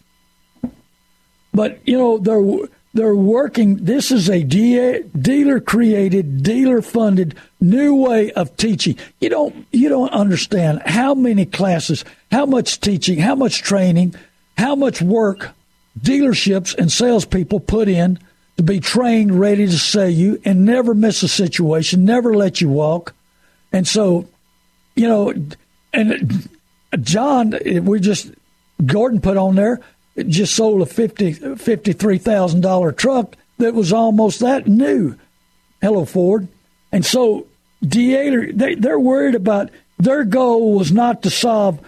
[1.54, 3.86] But, you know, they're they're working.
[3.86, 8.98] This is a dealer created, dealer funded new way of teaching.
[9.20, 14.16] You don't you don't understand how many classes, how much teaching, how much training,
[14.58, 15.52] how much work
[16.00, 18.20] dealerships and salespeople put in
[18.58, 22.70] to be trained, ready to sell you, and never miss a situation, never let you
[22.70, 23.16] walk.
[23.72, 24.28] And so,
[24.96, 25.34] you know,
[25.94, 26.50] and
[27.02, 28.32] John, we just
[28.86, 29.80] Gordon put on there
[30.18, 35.16] just sold a fifty fifty three thousand dollar truck that was almost that new.
[35.82, 36.48] Hello, Ford.
[36.92, 37.48] And so
[37.88, 41.80] dealer they, they're worried about their goal was not to solve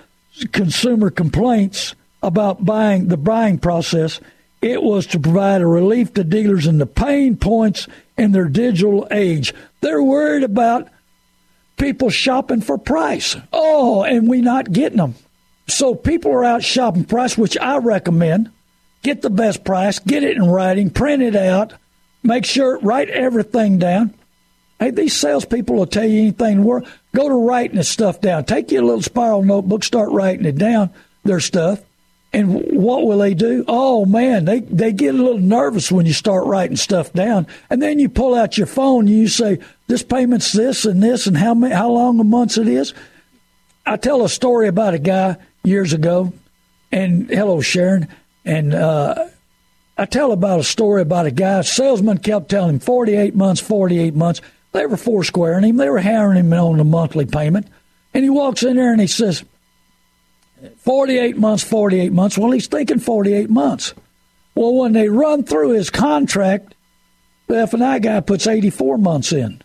[0.51, 4.19] consumer complaints about buying the buying process.
[4.61, 9.07] It was to provide a relief to dealers in the pain points in their digital
[9.11, 9.53] age.
[9.81, 10.89] They're worried about
[11.77, 13.35] people shopping for price.
[13.53, 15.15] Oh, and we not getting them.
[15.67, 18.51] So people are out shopping price, which I recommend.
[19.03, 21.73] Get the best price, get it in writing, print it out,
[22.23, 24.14] make sure, write everything down.
[24.79, 26.91] Hey, these salespeople will tell you anything worth.
[27.15, 28.43] Go to writing this stuff down.
[28.45, 30.89] Take your little spiral notebook, start writing it down,
[31.23, 31.81] their stuff.
[32.33, 33.63] And what will they do?
[33.69, 37.47] Oh man, they, they get a little nervous when you start writing stuff down.
[37.69, 41.27] And then you pull out your phone and you say, this payment's this and this
[41.27, 42.93] and how many, how long a month it is.
[43.85, 46.33] I tell a story about a guy years ago.
[46.91, 48.09] And hello, Sharon.
[48.43, 49.29] And uh,
[49.97, 51.61] I tell about a story about a guy.
[51.61, 54.41] salesman kept telling him 48 months, 48 months.
[54.75, 55.77] They were four squaring him.
[55.77, 57.67] They were hiring him on the monthly payment.
[58.13, 59.45] And he walks in there and he says,
[60.79, 62.37] 48 months, 48 months.
[62.37, 63.93] Well, he's thinking 48 months.
[64.53, 66.75] Well, when they run through his contract,
[67.47, 69.61] the F&I guy puts 84 months in.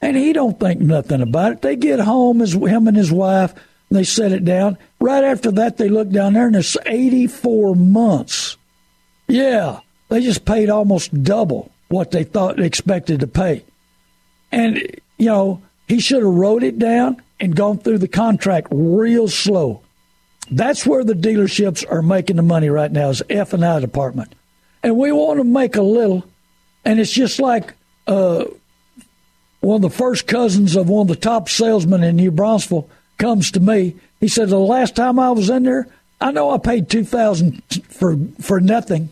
[0.00, 1.62] And he don't think nothing about it.
[1.62, 3.54] They get home, as him and his wife,
[3.90, 4.78] they set it down.
[5.00, 8.56] Right after that, they look down there and it's 84 months.
[9.26, 13.64] Yeah, they just paid almost double what they thought they expected to pay.
[14.50, 14.78] And,
[15.18, 19.82] you know, he should have wrote it down and gone through the contract real slow.
[20.50, 24.34] That's where the dealerships are making the money right now is F and I department,
[24.82, 26.24] and we want to make a little.
[26.84, 27.74] And it's just like
[28.06, 28.46] uh,
[29.60, 33.50] one of the first cousins of one of the top salesmen in New Braunfels comes
[33.52, 33.96] to me.
[34.20, 35.88] He said, The last time I was in there,
[36.20, 39.10] I know I paid two thousand for for nothing.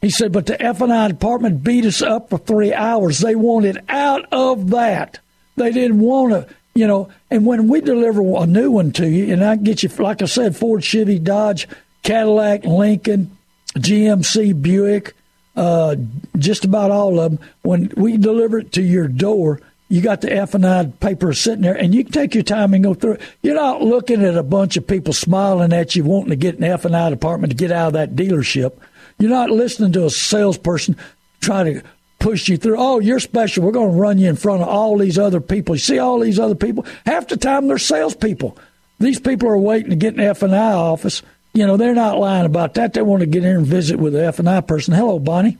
[0.00, 3.18] He said, but the F and I department beat us up for three hours.
[3.18, 5.18] They wanted out of that.
[5.56, 7.08] They didn't want to, you know.
[7.30, 10.26] And when we deliver a new one to you, and I get you, like I
[10.26, 11.66] said, Ford, Chevy, Dodge,
[12.04, 13.36] Cadillac, Lincoln,
[13.76, 15.14] GMC, Buick,
[15.56, 15.96] uh,
[16.38, 17.48] just about all of them.
[17.62, 21.62] When we deliver it to your door, you got the F and I paper sitting
[21.62, 23.22] there, and you can take your time and go through it.
[23.42, 26.64] You're not looking at a bunch of people smiling at you, wanting to get an
[26.64, 28.74] F and I department to get out of that dealership.
[29.18, 30.96] You're not listening to a salesperson
[31.40, 31.82] trying to
[32.18, 32.76] push you through.
[32.78, 33.64] Oh, you're special.
[33.64, 35.74] We're going to run you in front of all these other people.
[35.74, 36.86] You see all these other people.
[37.06, 38.56] Half the time they're salespeople.
[39.00, 41.22] These people are waiting to get an F and I office.
[41.54, 42.92] You know, they're not lying about that.
[42.92, 44.94] They want to get in and visit with the F and I person.
[44.94, 45.58] Hello, Bonnie.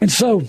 [0.00, 0.42] And so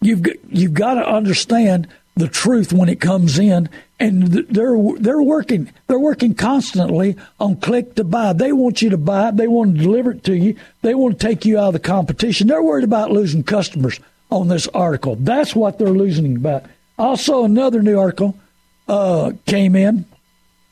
[0.00, 3.68] You've you've got to understand the truth when it comes in,
[4.00, 8.32] and they're they're working they're working constantly on click to buy.
[8.32, 9.30] They want you to buy.
[9.30, 10.56] They want to deliver it to you.
[10.82, 12.46] They want to take you out of the competition.
[12.46, 13.98] They're worried about losing customers
[14.30, 15.16] on this article.
[15.16, 16.64] That's what they're losing about.
[16.98, 18.38] Also, another new article
[18.86, 20.04] uh, came in,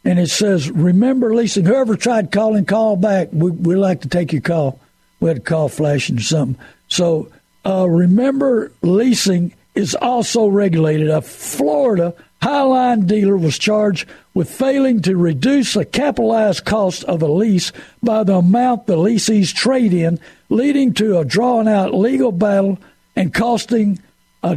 [0.04, 1.64] and it says, "Remember leasing.
[1.64, 3.28] Whoever tried calling, call back.
[3.32, 4.80] We we like to take your call.
[5.20, 6.64] We had a call flashing or something.
[6.88, 7.30] So."
[7.66, 11.08] uh, remember, leasing is also regulated.
[11.08, 12.14] A Florida
[12.46, 17.72] Highline dealer was charged with failing to reduce the capitalized cost of a lease
[18.02, 22.78] by the amount the leasees trade in, leading to a drawn out legal battle
[23.16, 23.98] and costing
[24.44, 24.56] a,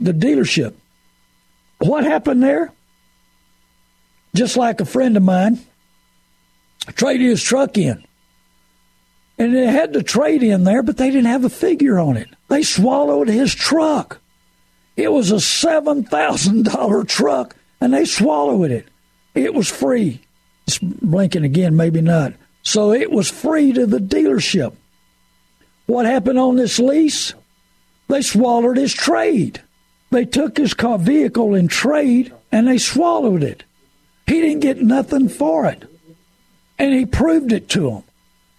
[0.00, 0.74] the dealership.
[1.78, 2.72] What happened there?
[4.34, 5.58] just like a friend of mine
[6.94, 8.04] traded his truck in.
[9.38, 12.28] And they had the trade in there, but they didn't have a figure on it.
[12.48, 14.20] They swallowed his truck.
[15.00, 18.86] It was a $7,000 truck, and they swallowed it.
[19.34, 20.20] It was free.
[20.66, 22.34] It's blinking again, maybe not.
[22.62, 24.74] So it was free to the dealership.
[25.86, 27.32] What happened on this lease?
[28.08, 29.62] They swallowed his trade.
[30.10, 33.64] They took his car vehicle in trade and they swallowed it.
[34.26, 35.84] He didn't get nothing for it.
[36.78, 38.02] And he proved it to them.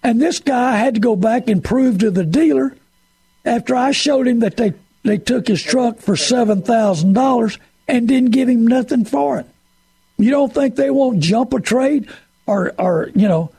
[0.01, 2.75] And this guy had to go back and prove to the dealer
[3.45, 4.73] after I showed him that they,
[5.03, 9.45] they took his truck for $7,000 and didn't give him nothing for it.
[10.17, 12.07] You don't think they won't jump a trade
[12.45, 13.51] or, or you know,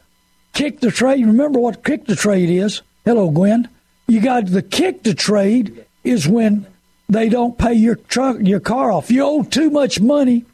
[0.52, 1.26] kick the trade?
[1.26, 2.82] Remember what kick the trade is?
[3.04, 3.68] Hello, Gwen.
[4.06, 6.66] You got the kick the trade is when
[7.08, 9.10] they don't pay your truck, your car off.
[9.10, 10.44] You owe too much money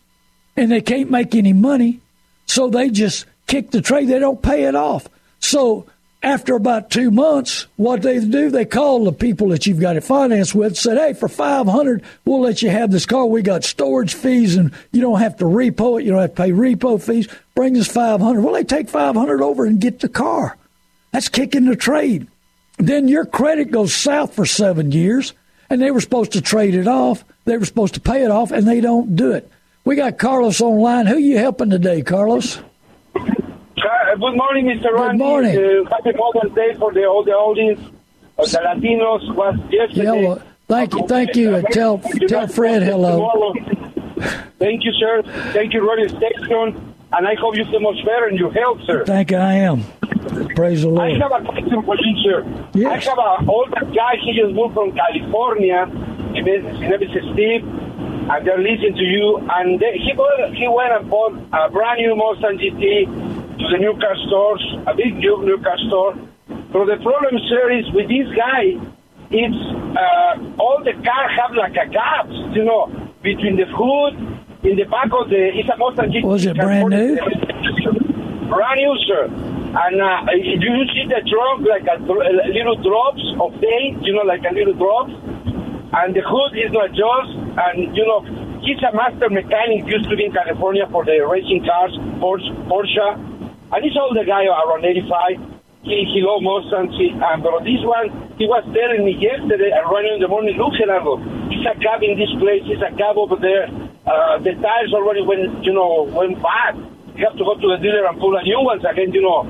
[0.57, 2.01] and they can't make any money.
[2.47, 4.09] So they just kick the trade.
[4.09, 5.09] They don't pay it off.
[5.41, 5.87] So
[6.23, 10.03] after about two months, what they do, they call the people that you've got it
[10.03, 13.27] financed with, said, "Hey, for five hundred, we'll let you have this car.
[13.27, 16.05] We got storage fees, and you don't have to repo it.
[16.05, 17.29] You don't have to pay repo fees.
[17.55, 18.43] Bring us five hundred.
[18.43, 20.57] Well, they take five hundred over and get the car.
[21.13, 22.27] That's kicking the trade.
[22.79, 25.35] Then your credit goes south for seven years,
[25.71, 27.25] and they were supposed to trade it off.
[27.45, 29.51] They were supposed to pay it off, and they don't do it.
[29.85, 31.07] We got Carlos online.
[31.07, 32.61] Who are you helping today, Carlos?
[34.19, 34.83] Good morning, Mr.
[34.83, 35.19] Good Randy.
[35.19, 35.57] morning.
[35.57, 37.81] Uh, happy Mother's Day for the, all the audience
[38.39, 40.03] of the Latinos was yesterday.
[40.05, 41.55] Yeah, well, thank you, thank you.
[41.57, 41.99] Uh, tell
[42.29, 43.55] tell Fred hello.
[44.59, 45.23] Thank you, sir.
[45.53, 46.95] Thank you, Radio Station.
[47.11, 49.05] And I hope you feel much better in your health, sir.
[49.05, 49.83] Thank you, I am.
[50.55, 51.11] Praise the Lord.
[51.11, 52.69] I have a question for you, sir.
[52.75, 53.07] Yes.
[53.07, 54.17] I have an older guy.
[54.21, 55.87] He just moved from California.
[56.35, 57.65] His name is Steve.
[58.29, 59.39] And they're listening to you.
[59.51, 63.28] And they, he, went, he went and bought a brand new Mustang GT
[63.59, 66.15] to the new car stores, a big new, new car store.
[66.73, 68.79] So the problem, sir, is with this guy,
[69.31, 69.61] it's
[69.93, 72.89] uh, all the cars have like a gaps, you know,
[73.23, 74.15] between the hood,
[74.65, 76.25] in the back of the, it's a Mustang GT.
[76.25, 77.15] Was it brand new?
[78.51, 79.29] Brand new, sir.
[79.69, 84.17] And uh, do you see the trunk like a, a little drops of paint, you
[84.17, 85.13] know, like a little drops?
[85.93, 88.25] And the hood is not just, and you know,
[88.65, 93.38] he's a master mechanic, used to be in California for the racing cars, Porsche, Porsche.
[93.73, 95.59] And he's older guy around 85.
[95.85, 99.87] He, he loves Mustangs, he, um, but this one, he was telling me yesterday, and
[99.89, 103.15] running in the morning, look, Gerardo, it's a cab in this place, it's a cab
[103.15, 103.71] over there.
[104.03, 106.77] Uh, the tires already went, you know, went bad.
[107.15, 109.47] You have to go to the dealer and pull a new ones again, you know.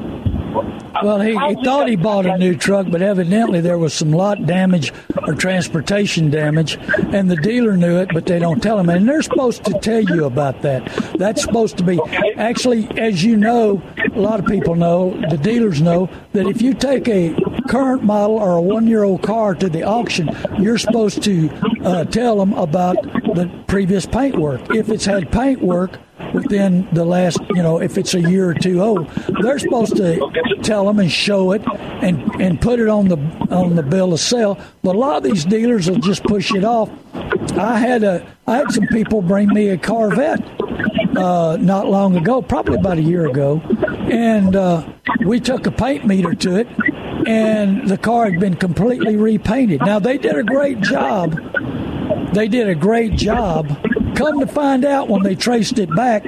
[1.02, 4.46] Well, he, he thought he bought a new truck, but evidently there was some lot
[4.46, 4.92] damage
[5.26, 6.78] or transportation damage,
[7.12, 8.88] and the dealer knew it, but they don't tell him.
[8.88, 10.86] And they're supposed to tell you about that.
[11.18, 12.00] That's supposed to be
[12.36, 13.82] actually, as you know,
[14.12, 17.36] a lot of people know, the dealers know that if you take a
[17.68, 21.50] current model or a one-year-old car to the auction, you're supposed to
[21.84, 22.96] uh, tell them about
[23.34, 24.74] the previous paint work.
[24.74, 25.98] If it's had paint work
[26.32, 29.08] within the last, you know, if it's a year or two old,
[29.42, 31.62] they're supposed to tell them and show it
[32.02, 33.16] and and put it on the
[33.50, 34.58] on the bill of sale.
[34.82, 36.90] But a lot of these dealers will just push it off.
[37.56, 40.42] I had a I had some people bring me a Corvette
[41.16, 43.60] uh, not long ago, probably about a year ago,
[44.10, 44.88] and uh,
[45.24, 46.68] we took a paint meter to it,
[47.26, 49.80] and the car had been completely repainted.
[49.80, 51.38] Now they did a great job
[52.32, 53.66] they did a great job.
[54.18, 56.24] Come to find out when they traced it back,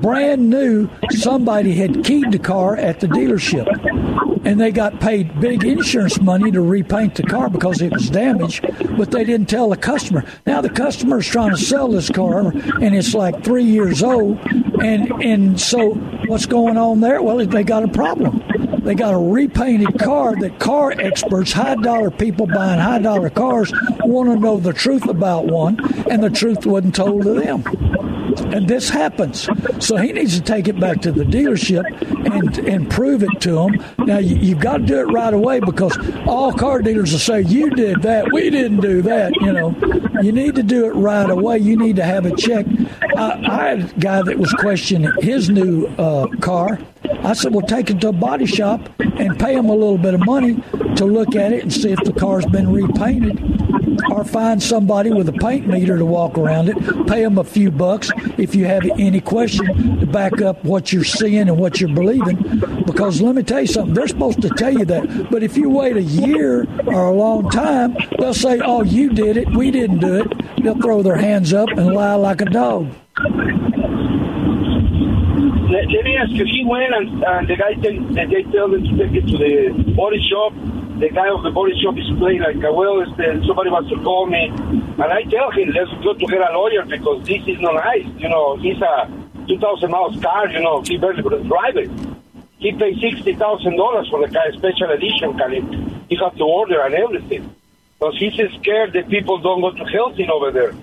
[0.00, 3.66] brand new, somebody had keyed the car at the dealership.
[4.46, 8.64] And they got paid big insurance money to repaint the car because it was damaged,
[8.96, 10.24] but they didn't tell the customer.
[10.46, 14.38] Now the customer is trying to sell this car and it's like three years old.
[14.82, 15.90] And, and so
[16.28, 17.20] what's going on there?
[17.20, 18.40] Well, they got a problem.
[18.86, 23.72] They got a repainted car that car experts, high dollar people buying high dollar cars,
[24.04, 25.76] want to know the truth about one,
[26.08, 27.64] and the truth wasn't told to them.
[28.52, 29.48] And this happens.
[29.80, 31.84] So he needs to take it back to the dealership
[32.32, 33.84] and and prove it to them.
[34.06, 37.40] Now you, you've got to do it right away because all car dealers will say
[37.40, 39.34] you did that, we didn't do that.
[39.40, 39.74] You know,
[40.22, 41.58] you need to do it right away.
[41.58, 42.68] You need to have it checked.
[43.16, 46.78] I, I had a guy that was questioning his new uh, car.
[47.26, 50.14] I said, well, take it to a body shop and pay them a little bit
[50.14, 50.62] of money
[50.94, 53.42] to look at it and see if the car's been repainted
[54.12, 56.76] or find somebody with a paint meter to walk around it,
[57.08, 61.02] pay them a few bucks if you have any question to back up what you're
[61.02, 62.36] seeing and what you're believing.
[62.86, 65.28] Because let me tell you something, they're supposed to tell you that.
[65.28, 69.36] But if you wait a year or a long time, they'll say, oh, you did
[69.36, 70.62] it, we didn't do it.
[70.62, 72.94] They'll throw their hands up and lie like a dog.
[75.70, 76.44] Let, let me ask you.
[76.44, 79.36] He went and, and the guy take, and they tell him to take it to
[79.38, 80.52] the body shop.
[80.98, 84.26] The guy of the body shop is playing like, well, este, somebody wants to call
[84.26, 87.74] me, and I tell him let's go to get a lawyer because this is not
[87.74, 88.06] nice.
[88.16, 89.10] You know, he's a
[89.46, 90.48] 2,000 miles car.
[90.48, 91.90] You know, he barely could drive it.
[92.58, 95.50] He paid sixty thousand dollars for the car, special edition car.
[95.50, 97.54] He had to order and everything.
[97.98, 100.74] Because he's scared that people don't go to Hilton over there.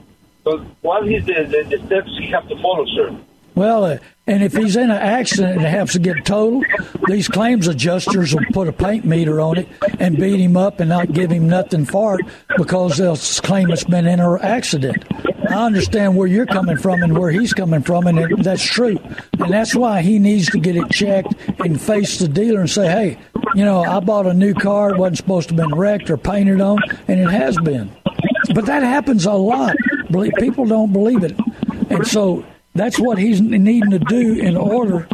[0.44, 3.16] So what is the, the, the steps he have to follow, sir?
[3.56, 6.66] Well, uh, and if he's in an accident and has to get totaled,
[7.08, 9.68] these claims adjusters will put a paint meter on it
[10.00, 12.26] and beat him up and not give him nothing for it
[12.58, 15.06] because they'll claim it's been in an accident.
[15.50, 18.98] I understand where you're coming from and where he's coming from, and that's true.
[19.40, 22.88] And that's why he needs to get it checked and face the dealer and say,
[22.88, 23.18] hey,
[23.54, 26.18] you know, I bought a new car, it wasn't supposed to have been wrecked or
[26.18, 27.92] painted on, and it has been.
[28.56, 29.76] But that happens a lot.
[30.40, 31.38] People don't believe it.
[31.90, 32.46] And so
[32.76, 35.08] that's what he's needing to do in order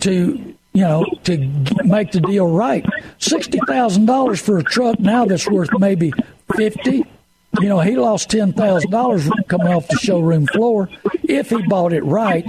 [0.00, 1.38] to, you know, to
[1.84, 2.84] make the deal right.
[3.18, 6.12] Sixty thousand dollars for a truck now that's worth maybe
[6.56, 7.04] fifty.
[7.60, 10.88] You know, he lost ten thousand dollars coming off the showroom floor
[11.24, 12.48] if he bought it right.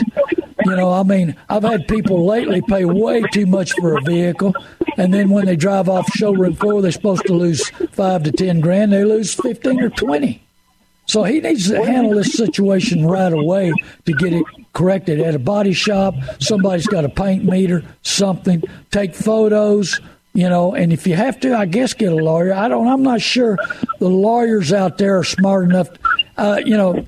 [0.65, 4.53] You know, I mean, I've had people lately pay way too much for a vehicle,
[4.97, 8.59] and then when they drive off showroom floor, they're supposed to lose five to ten
[8.59, 8.91] grand.
[8.91, 10.43] They lose fifteen or twenty.
[11.09, 13.73] So he needs to handle this situation right away
[14.05, 16.13] to get it corrected at a body shop.
[16.37, 18.61] Somebody's got a paint meter, something.
[18.91, 19.99] Take photos,
[20.35, 20.75] you know.
[20.75, 22.53] And if you have to, I guess get a lawyer.
[22.53, 22.87] I don't.
[22.87, 23.57] I'm not sure
[23.97, 25.89] the lawyers out there are smart enough.
[26.37, 27.03] Uh, you know,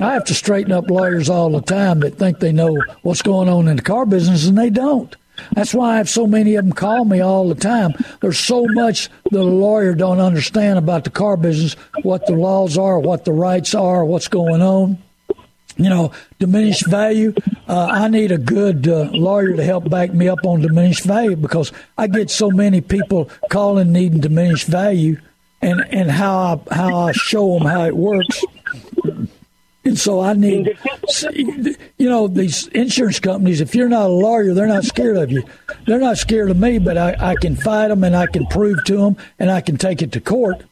[0.00, 3.48] I have to straighten up lawyers all the time that think they know what's going
[3.48, 5.14] on in the car business, and they don't.
[5.52, 7.92] That's why I have so many of them call me all the time.
[8.20, 12.98] There's so much the lawyer don't understand about the car business, what the laws are,
[12.98, 14.98] what the rights are, what's going on.
[15.76, 17.34] You know, diminished value.
[17.66, 21.34] Uh, I need a good uh, lawyer to help back me up on diminished value
[21.34, 25.20] because I get so many people calling needing diminished value,
[25.60, 28.44] and and how I how I show them how it works
[29.84, 30.78] and so I need,
[31.24, 35.44] you know, these insurance companies, if you're not a lawyer, they're not scared of you.
[35.86, 38.82] They're not scared of me, but I, I can fight them and I can prove
[38.84, 40.62] to them and I can take it to court.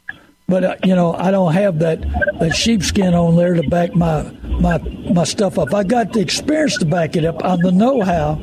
[0.49, 2.01] But, uh, you know, I don't have that,
[2.41, 4.23] that sheepskin on there to back my,
[4.61, 5.75] my, my stuff up.
[5.75, 7.45] I got the experience to back it up.
[7.45, 8.41] I'm the know how,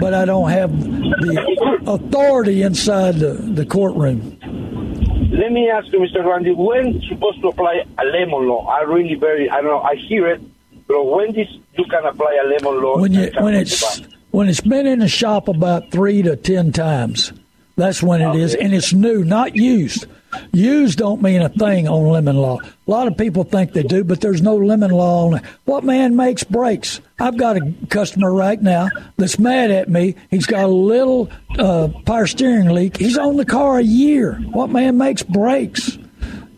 [0.00, 4.38] but I don't have the authority inside the, the courtroom
[5.30, 6.24] let me ask you, Mr.
[6.24, 8.66] Randy, when supposed to apply a lemon law?
[8.66, 10.40] I really very, I don't know, I hear it,
[10.86, 12.98] but when this you can apply a lemon law?
[12.98, 14.00] When you when it's
[14.30, 17.32] when it's been in the shop about three to ten times,
[17.76, 18.42] that's when it okay.
[18.42, 20.06] is, and it's new, not used.
[20.52, 22.58] Used don't mean a thing on lemon law.
[22.60, 25.44] A lot of people think they do, but there's no lemon law on it.
[25.64, 27.00] What man makes breaks?
[27.18, 30.14] I've got a customer right now that's mad at me.
[30.30, 32.96] He's got a little uh, power steering leak.
[32.96, 34.34] He's on the car a year.
[34.52, 35.98] What man makes breaks?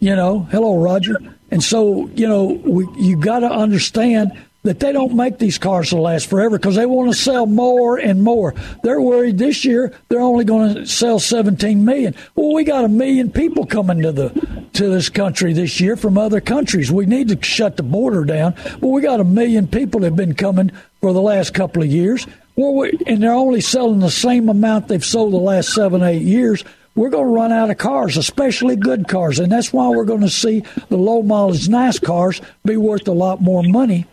[0.01, 1.17] You know, hello, Roger.
[1.51, 5.91] And so, you know, we, you got to understand that they don't make these cars
[5.91, 8.55] to last forever because they want to sell more and more.
[8.83, 12.15] They're worried this year they're only going to sell 17 million.
[12.35, 16.17] Well, we got a million people coming to the to this country this year from
[16.17, 16.91] other countries.
[16.91, 18.55] We need to shut the border down.
[18.81, 21.89] Well, we got a million people that have been coming for the last couple of
[21.89, 22.27] years.
[22.57, 26.23] Well, we, and they're only selling the same amount they've sold the last seven, eight
[26.23, 29.39] years we're going to run out of cars, especially good cars.
[29.39, 33.13] And that's why we're going to see the low mileage nice cars be worth a
[33.13, 34.07] lot more money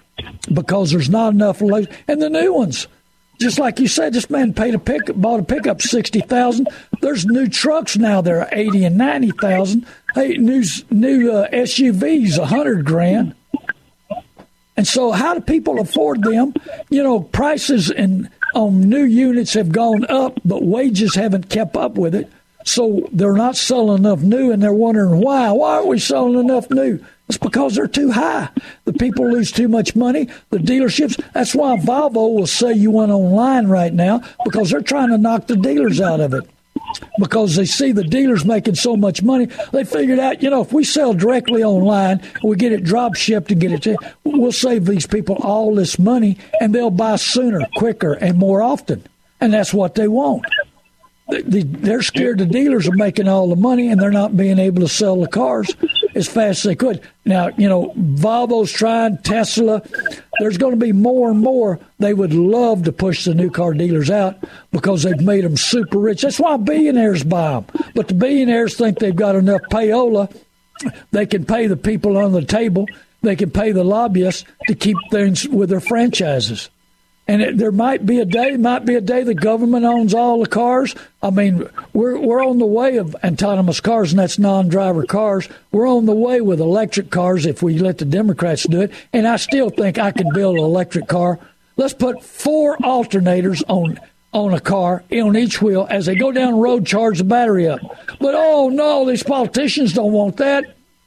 [0.51, 2.87] because there's not enough and the new ones.
[3.39, 6.67] Just like you said, this man paid a pick, bought a pickup sixty thousand.
[7.01, 9.85] There's new trucks now that are eighty and ninety thousand.
[10.13, 13.35] Hey, new new uh, SUVs a hundred grand.
[14.75, 16.53] And so, how do people afford them?
[16.89, 21.95] You know, prices in on new units have gone up, but wages haven't kept up
[21.95, 22.29] with it.
[22.65, 25.51] So they're not selling enough new, and they're wondering why.
[25.51, 26.99] Why aren't we selling enough new?
[27.29, 28.49] It's because they're too high.
[28.85, 30.27] The people lose too much money.
[30.49, 31.21] The dealerships.
[31.33, 35.45] That's why Volvo will say you went online right now because they're trying to knock
[35.45, 36.49] the dealers out of it.
[37.19, 40.73] Because they see the dealers making so much money, they figured out, you know, if
[40.73, 44.85] we sell directly online, we get it drop shipped and get it, to, we'll save
[44.85, 49.05] these people all this money, and they'll buy sooner, quicker, and more often,
[49.39, 50.43] and that's what they want
[51.29, 54.87] they're scared the dealers are making all the money and they're not being able to
[54.87, 55.75] sell the cars
[56.15, 57.01] as fast as they could.
[57.25, 59.83] Now, you know, Volvo's trying, Tesla.
[60.39, 61.79] There's going to be more and more.
[61.99, 65.99] They would love to push the new car dealers out because they've made them super
[65.99, 66.21] rich.
[66.21, 67.65] That's why billionaires buy them.
[67.93, 70.33] But the billionaires think they've got enough payola.
[71.11, 72.87] They can pay the people on the table.
[73.21, 76.69] They can pay the lobbyists to keep things with their franchises.
[77.29, 80.41] And it, there might be a day, might be a day the government owns all
[80.41, 80.95] the cars.
[81.21, 85.47] I mean, we're we're on the way of autonomous cars, and that's non-driver cars.
[85.71, 88.91] We're on the way with electric cars if we let the Democrats do it.
[89.13, 91.37] And I still think I can build an electric car.
[91.77, 93.99] Let's put four alternators on
[94.33, 97.67] on a car on each wheel as they go down the road, charge the battery
[97.67, 97.79] up.
[98.19, 100.65] But oh no, these politicians don't want that.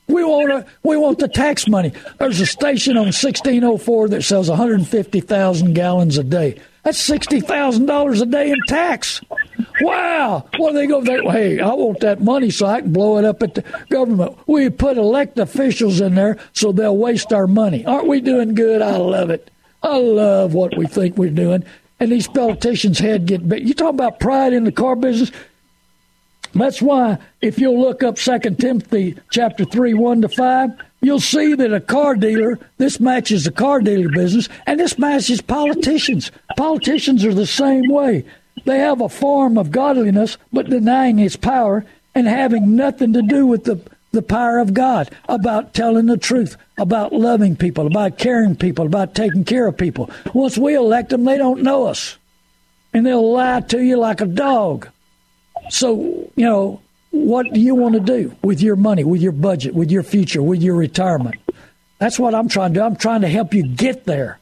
[0.09, 1.93] We want a, we want the tax money.
[2.19, 6.61] There's a station on 1604 that sells 150,000 gallons a day.
[6.83, 9.21] That's sixty thousand dollars a day in tax.
[9.81, 10.45] Wow!
[10.57, 11.31] What are they going to?
[11.31, 14.37] Hey, I want that money so I can blow it up at the government.
[14.49, 17.87] We put elect officials in there so they'll waste our money.
[17.87, 18.83] Aren't we doing good?
[18.83, 19.49] I love it.
[19.83, 21.65] I love what we think we're doing.
[22.01, 23.67] And these politicians' head get big.
[23.67, 25.31] You talk about pride in the car business.
[26.55, 31.55] That's why if you'll look up Second Timothy chapter three, one to five, you'll see
[31.55, 36.31] that a car dealer, this matches the car dealer business, and this matches politicians.
[36.57, 38.25] Politicians are the same way.
[38.65, 41.85] They have a form of godliness, but denying its power
[42.15, 43.81] and having nothing to do with the,
[44.13, 49.15] the power of God, about telling the truth, about loving people, about caring people, about
[49.15, 50.11] taking care of people.
[50.35, 52.19] Once we elect them, they don't know us.
[52.93, 54.89] And they'll lie to you like a dog.
[55.71, 59.75] So, you know, what do you want to do with your money, with your budget,
[59.75, 61.37] with your future, with your retirement?
[61.99, 62.85] That's what I'm trying to do.
[62.85, 64.39] I'm trying to help you get there.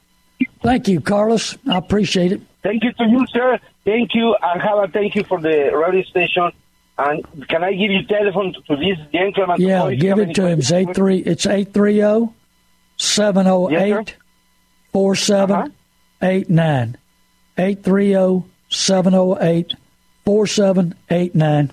[0.63, 1.57] Thank you, Carlos.
[1.67, 2.41] I appreciate it.
[2.63, 3.59] Thank you to you, sir.
[3.85, 6.51] Thank you, and have a thank you for the radio station.
[6.97, 9.59] And can I give you telephone to this gentleman?
[9.59, 10.59] Yeah, give it to him.
[10.59, 11.17] It's eight three.
[11.19, 12.33] It's eight three zero
[12.97, 14.15] seven oh zero eight
[14.91, 15.69] four seven uh-huh.
[16.21, 16.97] eight nine.
[17.57, 19.73] Eight three zero seven zero eight
[20.25, 21.71] 4789.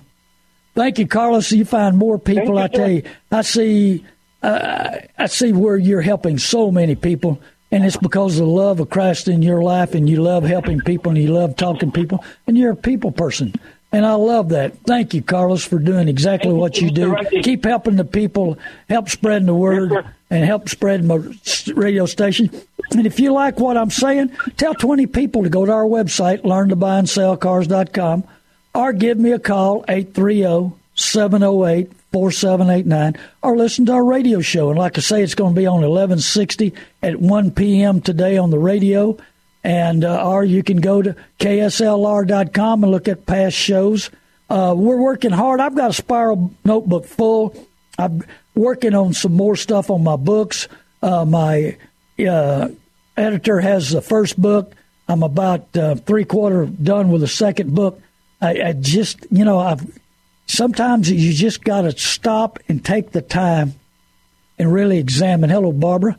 [0.75, 1.51] Thank you, Carlos.
[1.51, 2.55] You find more people.
[2.55, 4.05] You, I tell you, I see,
[4.41, 7.41] uh, I see where you're helping so many people,
[7.71, 10.79] and it's because of the love of Christ in your life, and you love helping
[10.79, 13.53] people, and you love talking to people, and you're a people person.
[13.91, 14.77] And I love that.
[14.85, 17.15] Thank you, Carlos, for doing exactly Thank what you, you do.
[17.41, 21.19] Keep helping the people, help spreading the word, yes, and help spread my
[21.73, 22.51] radio station.
[22.91, 26.43] And if you like what I'm saying, tell 20 people to go to our website,
[26.43, 28.23] learntobuyandsellcars.com
[28.73, 34.69] or give me a call, 830 708 4789, or listen to our radio show.
[34.69, 38.01] And like I say, it's going to be on 1160 at 1 p.m.
[38.01, 39.17] today on the radio.
[39.63, 44.09] And uh, or you can go to kslr.com and look at past shows.
[44.49, 45.59] Uh, we're working hard.
[45.59, 47.55] I've got a spiral notebook full.
[47.97, 48.23] I'm
[48.55, 50.67] working on some more stuff on my books.
[51.03, 51.77] Uh, my
[52.25, 52.69] uh,
[53.17, 54.73] editor has the first book.
[55.07, 58.01] I'm about uh, three quarter done with the second book.
[58.41, 59.99] I, I just, you know, I've
[60.47, 63.73] sometimes you just got to stop and take the time
[64.57, 65.49] and really examine.
[65.49, 66.17] Hello, Barbara,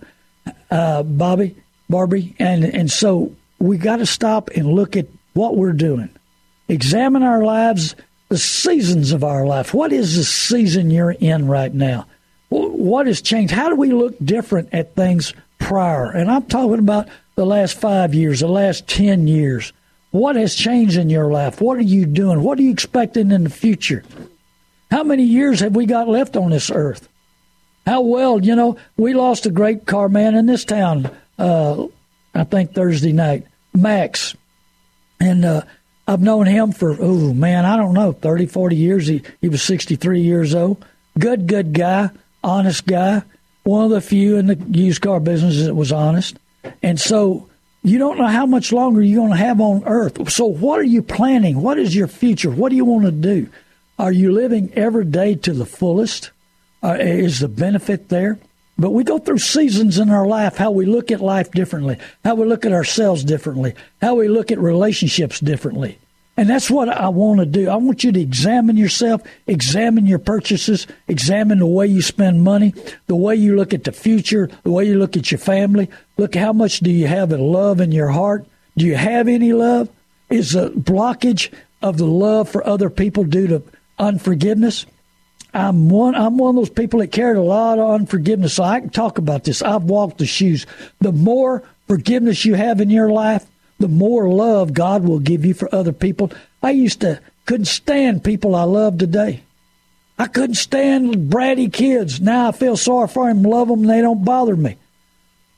[0.70, 1.56] uh, Bobby,
[1.88, 6.10] Barbie, and and so we got to stop and look at what we're doing.
[6.68, 7.96] Examine our lives,
[8.28, 9.74] the seasons of our life.
[9.74, 12.06] What is the season you're in right now?
[12.48, 13.52] What has changed?
[13.52, 16.10] How do we look different at things prior?
[16.10, 19.72] And I'm talking about the last five years, the last ten years.
[20.10, 21.60] What has changed in your life?
[21.60, 22.42] What are you doing?
[22.42, 24.02] What are you expecting in the future?
[24.90, 27.08] How many years have we got left on this earth?
[27.86, 31.86] How well, you know, we lost a great car man in this town, uh,
[32.34, 34.36] I think Thursday night, Max.
[35.20, 35.62] And uh,
[36.06, 39.06] I've known him for, oh, man, I don't know, 30, 40 years.
[39.06, 40.84] He, he was 63 years old.
[41.18, 42.10] Good, good guy,
[42.42, 43.22] honest guy.
[43.62, 46.38] One of the few in the used car business that was honest.
[46.82, 47.49] And so
[47.82, 50.30] you don't know how much longer you're going to have on earth.
[50.30, 51.62] So, what are you planning?
[51.62, 52.50] What is your future?
[52.50, 53.48] What do you want to do?
[53.98, 56.30] Are you living every day to the fullest?
[56.82, 58.38] Uh, is the benefit there?
[58.78, 62.34] But we go through seasons in our life, how we look at life differently, how
[62.34, 65.98] we look at ourselves differently, how we look at relationships differently.
[66.40, 67.68] And that's what I want to do.
[67.68, 72.72] I want you to examine yourself, examine your purchases, examine the way you spend money,
[73.08, 75.90] the way you look at the future, the way you look at your family.
[76.16, 78.46] Look, how much do you have of love in your heart?
[78.78, 79.90] Do you have any love?
[80.30, 83.62] Is the blockage of the love for other people due to
[83.98, 84.86] unforgiveness?
[85.52, 86.14] I'm one.
[86.14, 88.54] I'm one of those people that carried a lot of unforgiveness.
[88.54, 89.60] So I can talk about this.
[89.60, 90.64] I've walked the shoes.
[91.02, 93.44] The more forgiveness you have in your life,
[93.80, 96.30] the more love God will give you for other people.
[96.62, 99.42] I used to couldn't stand people I love today.
[100.18, 102.20] I couldn't stand bratty kids.
[102.20, 104.76] Now I feel sorry for them, love them, they don't bother me.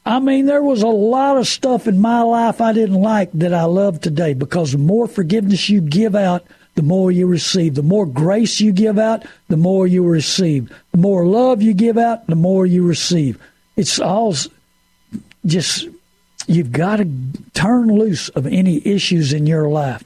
[0.06, 3.52] I mean, there was a lot of stuff in my life I didn't like that
[3.52, 6.44] I love today because the more forgiveness you give out,
[6.74, 7.74] the more you receive.
[7.74, 10.72] The more grace you give out, the more you receive.
[10.92, 13.38] The more love you give out, the more you receive.
[13.76, 14.34] It's all
[15.44, 15.88] just
[16.54, 17.08] you've got to
[17.54, 20.04] turn loose of any issues in your life,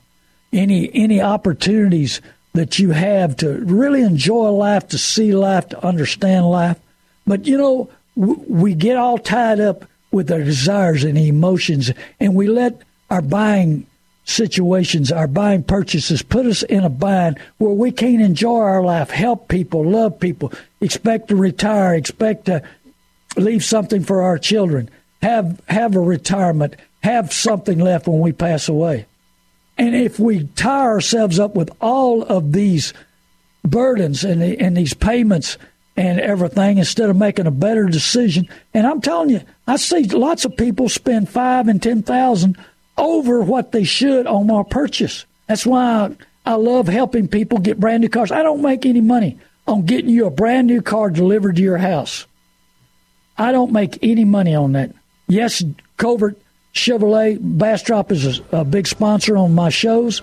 [0.53, 2.20] any any opportunities
[2.55, 6.78] that you have to really enjoy life, to see life, to understand life.
[7.26, 12.49] But you know, we get all tied up with our desires and emotions, and we
[12.49, 12.80] let
[13.11, 13.86] our buying
[14.24, 19.11] situations, our buying purchases put us in a bind where we can't enjoy our life,
[19.11, 22.62] help people, love people, expect to retire, expect to
[23.36, 24.90] leave something for our children,
[25.27, 29.07] have have a retirement, have something left when we pass away.
[29.77, 32.95] And if we tie ourselves up with all of these
[33.64, 35.59] burdens and, and these payments
[35.97, 40.45] and everything instead of making a better decision, and I'm telling you, I see lots
[40.45, 42.57] of people spend five and ten thousand
[42.97, 45.27] over what they should on my purchase.
[45.49, 46.16] That's why
[46.47, 48.31] I, I love helping people get brand new cars.
[48.31, 51.79] I don't make any money on getting you a brand new car delivered to your
[51.79, 52.27] house.
[53.37, 54.95] I don't make any money on that.
[55.29, 55.62] Yes,
[55.97, 56.39] Covert
[56.77, 60.22] Chevrolet Bastrop is a, a, big sponsor on my shows.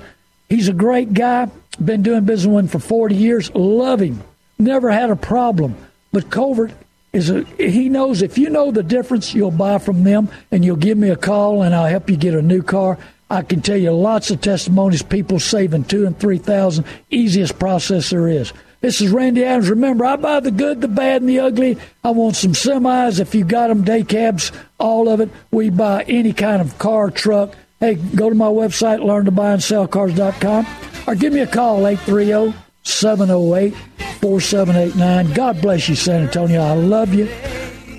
[0.49, 1.49] He's a great guy.
[1.83, 3.53] Been doing business with him for 40 years.
[3.55, 4.21] Love him.
[4.59, 5.75] Never had a problem.
[6.11, 6.71] But Covert
[7.11, 10.75] is a, he knows if you know the difference, you'll buy from them and you'll
[10.75, 12.99] give me a call and I'll help you get a new car.
[13.29, 16.85] I can tell you lots of testimonies, people saving two and three thousand.
[17.09, 18.53] Easiest process there is.
[18.83, 19.69] This is Randy Adams.
[19.69, 21.77] Remember, I buy the good, the bad, and the ugly.
[22.03, 23.17] I want some semis.
[23.17, 25.29] If you got them, day cabs, all of it.
[25.51, 27.55] We buy any kind of car, truck.
[27.79, 30.67] Hey, go to my website, learn to buy and sell cars.com,
[31.07, 32.53] or give me a call, 830
[32.83, 33.73] 708
[34.19, 35.33] 4789.
[35.33, 36.61] God bless you, San Antonio.
[36.61, 37.27] I love you.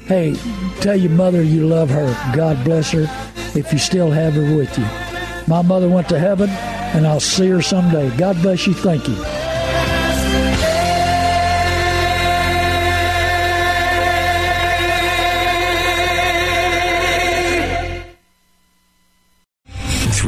[0.05, 0.37] Hey,
[0.83, 2.13] tell your mother you love her.
[2.37, 3.07] God bless her
[3.59, 4.85] if you still have her with you.
[5.47, 8.15] My mother went to heaven, and I'll see her someday.
[8.19, 8.75] God bless you.
[8.75, 9.34] Thank you.